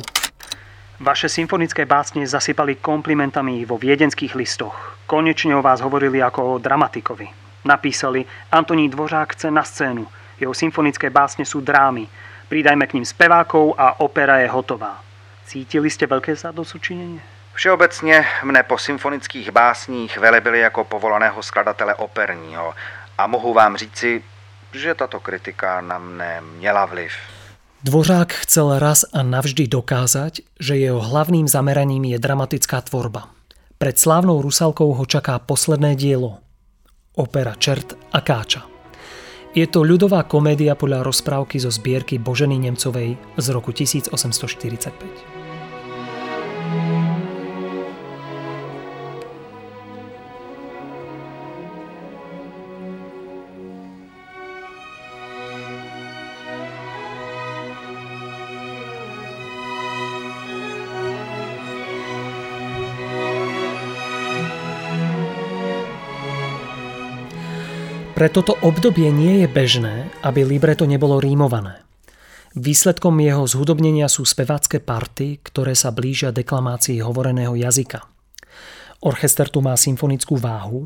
Vaše 1.04 1.28
symfonické 1.28 1.84
básne 1.84 2.24
zasypali 2.24 2.80
komplimentami 2.80 3.67
vo 3.67 3.76
viedenských 3.76 4.32
listoch. 4.32 4.95
Konečne 5.12 5.60
o 5.60 5.65
vás 5.65 5.84
hovorili 5.84 6.24
ako 6.24 6.56
o 6.56 6.62
dramatikovi. 6.63 7.28
Napísali, 7.67 8.24
Antoní 8.47 8.88
Dvořák 8.88 9.34
chce 9.36 9.52
na 9.52 9.63
scénu. 9.67 10.08
Jeho 10.39 10.54
symfonické 10.56 11.12
básne 11.12 11.43
sú 11.43 11.60
drámy. 11.60 12.08
Pridajme 12.47 12.88
k 12.88 12.95
ním 12.95 13.06
spevákov 13.06 13.76
a 13.76 14.00
opera 14.00 14.39
je 14.39 14.47
hotová. 14.47 15.04
Cítili 15.52 15.91
ste 15.91 16.08
veľké 16.08 16.32
zadosučinenie? 16.32 17.19
Všeobecně 17.54 18.26
mne 18.43 18.63
po 18.63 18.78
symfonických 18.78 19.52
básních 19.52 20.17
velebili 20.17 20.60
jako 20.60 20.84
povolaného 20.84 21.43
skladatele 21.43 21.95
operního 21.95 22.74
a 23.21 23.27
mohu 23.27 23.53
vám 23.53 23.77
říci, 23.77 24.23
že 24.73 24.95
tato 24.95 25.19
kritika 25.19 25.81
na 25.81 25.99
mne 25.99 26.41
měla 26.57 26.86
vliv. 26.86 27.12
Dvořák 27.84 28.34
chcel 28.34 28.79
raz 28.79 29.05
a 29.13 29.23
navždy 29.23 29.67
dokázať, 29.67 30.41
že 30.60 30.77
jeho 30.77 31.01
hlavným 31.01 31.47
zameraním 31.47 32.03
je 32.03 32.19
dramatická 32.19 32.81
tvorba. 32.81 33.29
Pred 33.77 33.99
slávnou 33.99 34.41
Rusalkou 34.41 34.93
ho 34.93 35.05
čaká 35.05 35.39
posledné 35.39 35.95
dielo. 35.97 36.38
Opera 37.17 37.57
Čert 37.57 37.97
a 38.13 38.21
Káča. 38.21 38.62
Je 39.57 39.67
to 39.67 39.84
ľudová 39.84 40.23
komédia 40.23 40.77
podľa 40.77 41.03
rozprávky 41.03 41.60
zo 41.60 41.73
zbierky 41.73 42.21
Boženy 42.21 42.55
Nemcovej 42.62 43.17
z 43.38 43.47
roku 43.49 43.73
1845. 43.73 45.40
Pre 68.12 68.28
toto 68.28 68.60
obdobie 68.60 69.08
nie 69.08 69.41
je 69.41 69.47
bežné, 69.47 70.12
aby 70.19 70.43
libreto 70.43 70.84
nebolo 70.84 71.17
rímované. 71.17 71.80
Výsledkom 72.60 73.15
jeho 73.24 73.47
zhudobnenia 73.47 74.12
sú 74.12 74.28
spevácké 74.28 74.84
party, 74.84 75.39
ktoré 75.39 75.71
sa 75.71 75.95
blížia 75.95 76.36
deklamácii 76.36 77.00
hovoreného 77.00 77.56
jazyka. 77.56 78.04
Orchester 79.08 79.47
tu 79.47 79.63
má 79.63 79.80
symfonickú 79.80 80.36
váhu, 80.36 80.86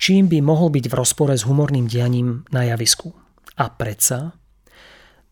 čím 0.00 0.32
by 0.32 0.40
mohol 0.40 0.72
byť 0.72 0.88
v 0.88 0.96
rozpore 0.96 1.36
s 1.36 1.44
humorným 1.44 1.84
dianím 1.84 2.48
na 2.48 2.64
javisku. 2.64 3.12
A 3.60 3.68
predsa 3.68 4.32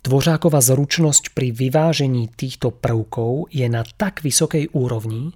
Dvořáková 0.05 0.61
zručnosť 0.61 1.33
pri 1.33 1.49
vyvážení 1.49 2.29
týchto 2.29 2.69
prvkov 2.69 3.49
je 3.49 3.65
na 3.73 3.89
tak 3.97 4.21
vysokej 4.21 4.77
úrovni, 4.77 5.33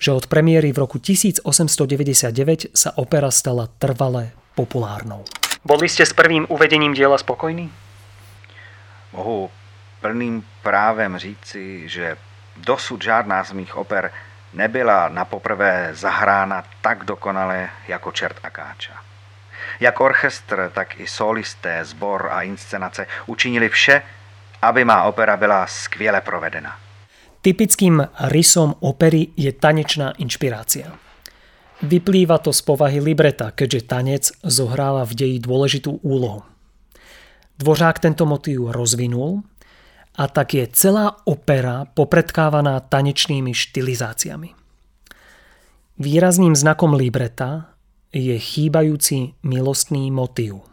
že 0.00 0.16
od 0.16 0.32
premiéry 0.32 0.72
v 0.72 0.80
roku 0.80 0.96
1899 0.96 2.72
sa 2.72 2.96
opera 2.96 3.28
stala 3.28 3.68
trvale 3.76 4.32
populárnou. 4.58 5.22
Boli 5.62 5.86
ste 5.86 6.02
s 6.02 6.10
prvým 6.10 6.50
uvedením 6.50 6.90
diela 6.90 7.18
spokojní? 7.18 7.70
Mohu 9.14 9.50
plným 10.00 10.42
právem 10.62 11.18
říci, 11.18 11.88
že 11.88 12.16
dosud 12.56 13.02
žádná 13.02 13.44
z 13.44 13.52
mých 13.52 13.76
oper 13.76 14.10
nebyla 14.54 15.08
na 15.08 15.24
poprvé 15.24 15.90
zahrána 15.94 16.64
tak 16.82 17.04
dokonale 17.04 17.70
jako 17.88 18.12
Čert 18.12 18.36
a 18.42 18.50
Káča. 18.50 18.92
Jak 19.80 20.00
orchestr, 20.00 20.70
tak 20.74 21.00
i 21.00 21.06
solisté, 21.06 21.84
sbor 21.84 22.28
a 22.32 22.42
inscenace 22.42 23.06
učinili 23.26 23.68
vše, 23.68 24.02
aby 24.62 24.84
má 24.84 25.02
opera 25.02 25.36
byla 25.36 25.66
skvěle 25.66 26.20
provedena. 26.20 26.76
Typickým 27.42 28.08
rysom 28.20 28.74
opery 28.80 29.26
je 29.36 29.52
tanečná 29.52 30.12
inšpirácia. 30.18 31.07
Vyplýva 31.78 32.42
to 32.42 32.50
z 32.50 32.58
povahy 32.66 32.98
libreta, 32.98 33.54
keďže 33.54 33.86
tanec 33.86 34.24
zohráva 34.42 35.06
v 35.06 35.14
deji 35.14 35.36
dôležitú 35.38 36.02
úlohu. 36.02 36.42
Dvořák 37.58 38.02
tento 38.02 38.26
motív 38.26 38.74
rozvinul 38.74 39.46
a 40.18 40.26
tak 40.26 40.58
je 40.58 40.66
celá 40.74 41.22
opera 41.22 41.86
popredkávaná 41.86 42.82
tanečnými 42.82 43.54
štilizáciami. 43.54 44.58
Výrazným 46.02 46.58
znakom 46.58 46.98
libreta 46.98 47.70
je 48.10 48.34
chýbajúci 48.34 49.38
milostný 49.46 50.10
motív. 50.10 50.66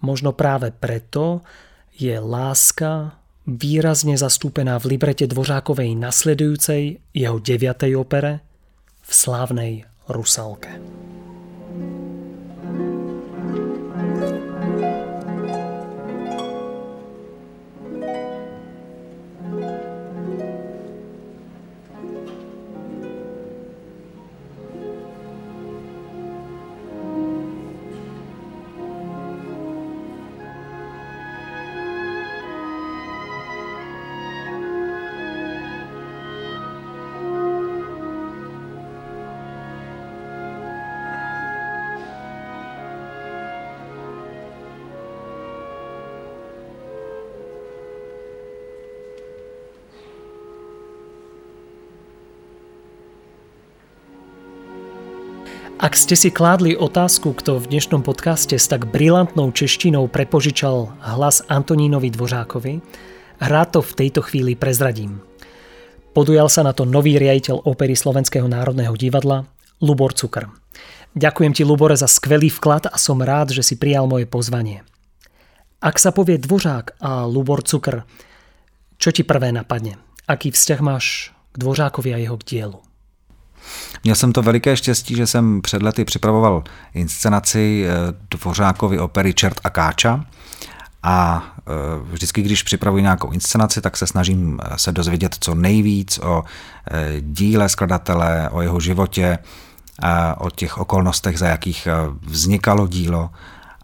Možno 0.00 0.32
práve 0.32 0.72
preto 0.72 1.44
je 1.92 2.16
láska 2.16 3.20
výrazne 3.44 4.16
zastúpená 4.16 4.80
v 4.80 4.96
librete 4.96 5.28
Dvořákovej 5.28 5.92
nasledujúcej 6.00 7.04
jeho 7.12 7.36
deviatej 7.36 7.92
opere– 8.00 8.40
v 9.10 9.14
slávnej 9.18 9.72
Rusalke. 10.06 10.70
Ak 55.80 55.96
ste 55.96 56.12
si 56.12 56.28
kládli 56.28 56.76
otázku, 56.76 57.32
kto 57.32 57.56
v 57.56 57.72
dnešnom 57.72 58.04
podcaste 58.04 58.52
s 58.52 58.68
tak 58.68 58.92
brilantnou 58.92 59.48
češtinou 59.48 60.12
prepožičal 60.12 60.92
hlas 61.00 61.40
Antonínovi 61.48 62.12
Dvořákovi, 62.12 62.84
hrá 63.40 63.64
to 63.64 63.80
v 63.80 63.96
tejto 63.96 64.20
chvíli 64.20 64.52
prezradím. 64.60 65.24
Podujal 66.12 66.52
sa 66.52 66.68
na 66.68 66.76
to 66.76 66.84
nový 66.84 67.16
riaditeľ 67.16 67.64
opery 67.64 67.96
Slovenského 67.96 68.44
národného 68.44 68.92
divadla, 68.92 69.48
Lubor 69.80 70.12
Cukr. 70.12 70.52
Ďakujem 71.16 71.56
ti, 71.56 71.64
Lubore, 71.64 71.96
za 71.96 72.12
skvelý 72.12 72.52
vklad 72.52 72.92
a 72.92 73.00
som 73.00 73.24
rád, 73.24 73.56
že 73.56 73.64
si 73.64 73.80
prijal 73.80 74.04
moje 74.04 74.28
pozvanie. 74.28 74.84
Ak 75.80 75.96
sa 75.96 76.12
povie 76.12 76.36
Dvořák 76.36 77.00
a 77.00 77.24
Lubor 77.24 77.64
Cukr, 77.64 78.04
čo 79.00 79.08
ti 79.16 79.24
prvé 79.24 79.48
napadne? 79.48 79.96
Aký 80.28 80.52
vzťah 80.52 80.80
máš 80.84 81.32
k 81.56 81.64
Dvořákovi 81.64 82.12
a 82.12 82.20
jeho 82.20 82.36
dielu? 82.36 82.89
Měl 84.04 84.14
jsem 84.14 84.32
to 84.32 84.42
veliké 84.42 84.76
štěstí, 84.76 85.16
že 85.16 85.26
jsem 85.26 85.62
před 85.62 85.82
lety 85.82 86.04
připravoval 86.04 86.64
inscenaci 86.94 87.86
eh, 87.86 87.92
Dvořákovy 88.30 88.98
opery 88.98 89.34
Čert 89.34 89.60
a 89.64 89.70
Káča. 89.70 90.24
A 91.02 91.44
eh, 91.58 91.62
vždycky, 92.12 92.42
když 92.42 92.62
připravuji 92.62 93.02
nějakou 93.02 93.30
inscenaci, 93.30 93.80
tak 93.80 93.96
se 93.96 94.06
snažím 94.06 94.60
eh, 94.62 94.78
se 94.78 94.92
dozvědět 94.92 95.36
co 95.40 95.54
nejvíc 95.54 96.18
o 96.22 96.44
díle 97.20 97.68
skladatele, 97.68 98.48
o 98.50 98.62
jeho 98.62 98.80
životě, 98.80 99.38
o 100.38 100.50
těch 100.50 100.78
okolnostech, 100.78 101.38
za 101.38 101.48
jakých 101.48 101.88
vznikalo 102.22 102.86
dílo. 102.86 103.30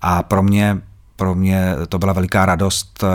A 0.03 0.23
pro 0.23 0.43
mě 0.43 0.81
pro 1.17 1.35
mě 1.35 1.75
to 1.89 1.99
byla 1.99 2.13
veliká 2.13 2.47
radost 2.47 3.05
eh, 3.05 3.07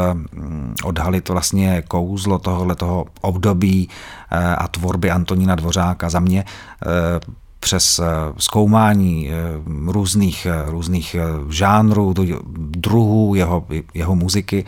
odhalit 0.84 1.30
vlastně 1.30 1.84
kouzlo 1.88 2.40
tohoto 2.40 3.06
období 3.22 3.90
eh, 4.32 4.56
a 4.56 4.68
tvorby 4.68 5.12
Antonína 5.12 5.56
Dvořáka. 5.56 6.10
Za 6.10 6.20
mě 6.20 6.46
eh, 6.46 6.88
přes 7.60 8.02
zkoumání 8.38 9.30
různých, 9.88 10.48
různých 10.66 11.16
žánrů, 11.50 12.14
druhů 12.56 13.36
jeho, 13.36 13.66
jeho 13.94 14.16
muziky, 14.16 14.66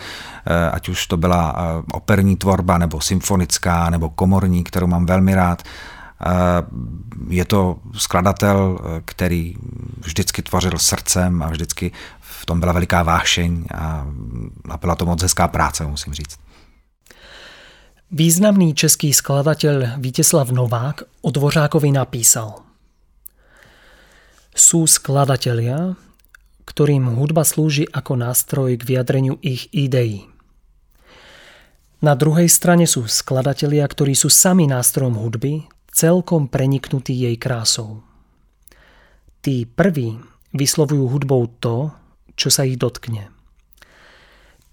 ať 0.72 0.90
už 0.90 1.08
to 1.08 1.18
byla 1.18 1.56
operní 1.94 2.36
tvorba, 2.36 2.78
nebo 2.78 3.02
symfonická, 3.02 3.90
nebo 3.90 4.10
komorní, 4.10 4.64
kterou 4.64 4.88
mám 4.88 5.06
velmi 5.06 5.36
rád, 5.36 5.64
je 7.30 7.46
to 7.46 7.78
skladatel, 7.94 8.80
který 9.06 9.56
vždycky 10.00 10.42
tvořil 10.42 10.78
srdcem 10.78 11.44
a 11.44 11.48
vždycky 11.48 11.92
v 12.44 12.46
tom 12.46 12.60
byla 12.60 12.76
veliká 12.76 13.04
vášeň 13.04 13.72
a, 13.72 14.04
a 14.70 14.76
byla 14.78 14.96
to 14.96 15.06
moc 15.06 15.24
hezká 15.24 15.48
práce, 15.48 15.88
musím 15.88 16.14
říct. 16.14 16.36
Významný 18.12 18.76
český 18.76 19.16
skladateľ 19.16 19.98
Víteslav 19.98 20.52
Novák 20.52 21.08
o 21.24 21.32
Dvořákovi 21.32 21.90
napísal 21.96 22.62
Sú 24.54 24.86
skladatelia, 24.86 25.98
ktorým 26.68 27.16
hudba 27.18 27.42
slúži 27.42 27.90
ako 27.90 28.14
nástroj 28.20 28.78
k 28.78 28.84
vyjadreniu 28.86 29.40
ich 29.42 29.72
ideí. 29.74 30.30
Na 32.04 32.14
druhej 32.14 32.52
strane 32.52 32.84
sú 32.86 33.08
skladatelia, 33.08 33.88
ktorí 33.88 34.14
sú 34.14 34.28
sami 34.28 34.68
nástrojom 34.68 35.16
hudby, 35.18 35.66
celkom 35.90 36.52
preniknutí 36.52 37.16
jej 37.16 37.40
krásou. 37.40 38.04
Tí 39.42 39.64
prví 39.64 40.20
vyslovujú 40.54 41.08
hudbou 41.10 41.50
to, 41.58 42.03
čo 42.36 42.50
sa 42.54 42.66
ich 42.66 42.78
dotkne. 42.78 43.30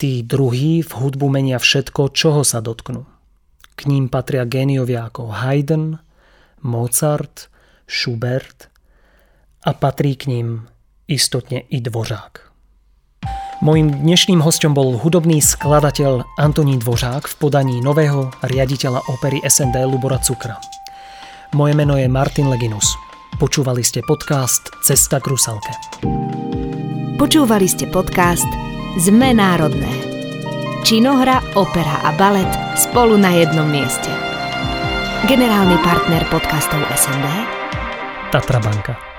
Tí 0.01 0.25
druhí 0.25 0.81
v 0.81 0.91
hudbu 0.91 1.29
menia 1.29 1.61
všetko, 1.61 2.17
čoho 2.17 2.41
sa 2.41 2.65
dotknú. 2.65 3.05
K 3.77 3.81
ním 3.85 4.09
patria 4.09 4.49
géniovia 4.49 5.09
ako 5.09 5.29
Haydn, 5.29 6.01
Mozart, 6.65 7.53
Schubert 7.85 8.73
a 9.65 9.77
patrí 9.77 10.17
k 10.17 10.33
ním 10.33 10.69
istotne 11.09 11.69
i 11.69 11.81
Dvořák. 11.81 12.51
Mojím 13.61 13.93
dnešným 13.93 14.41
hostom 14.41 14.73
bol 14.73 14.97
hudobný 14.97 15.45
skladateľ 15.45 16.25
Antonín 16.41 16.81
Dvořák 16.81 17.29
v 17.29 17.35
podaní 17.37 17.85
nového 17.85 18.33
riaditeľa 18.41 19.05
opery 19.13 19.45
SND 19.45 19.85
Lubora 19.85 20.17
Cukra. 20.17 20.57
Moje 21.53 21.77
meno 21.77 22.01
je 22.01 22.09
Martin 22.09 22.49
Leginus. 22.49 22.97
Počúvali 23.37 23.85
ste 23.85 24.01
podcast 24.01 24.73
Cesta 24.81 25.21
k 25.21 25.29
Rusalke. 25.29 25.73
Počúvali 27.21 27.69
ste 27.69 27.85
podcast 27.85 28.49
Sme 28.97 29.37
národné. 29.37 29.93
Činohra, 30.89 31.45
opera 31.53 32.01
a 32.01 32.17
balet 32.17 32.49
spolu 32.81 33.21
na 33.21 33.37
jednom 33.37 33.69
mieste. 33.69 34.09
Generálny 35.29 35.77
partner 35.85 36.25
podcastov 36.33 36.81
SND 36.89 37.29
Tatra 38.33 38.57
Banka. 38.57 39.10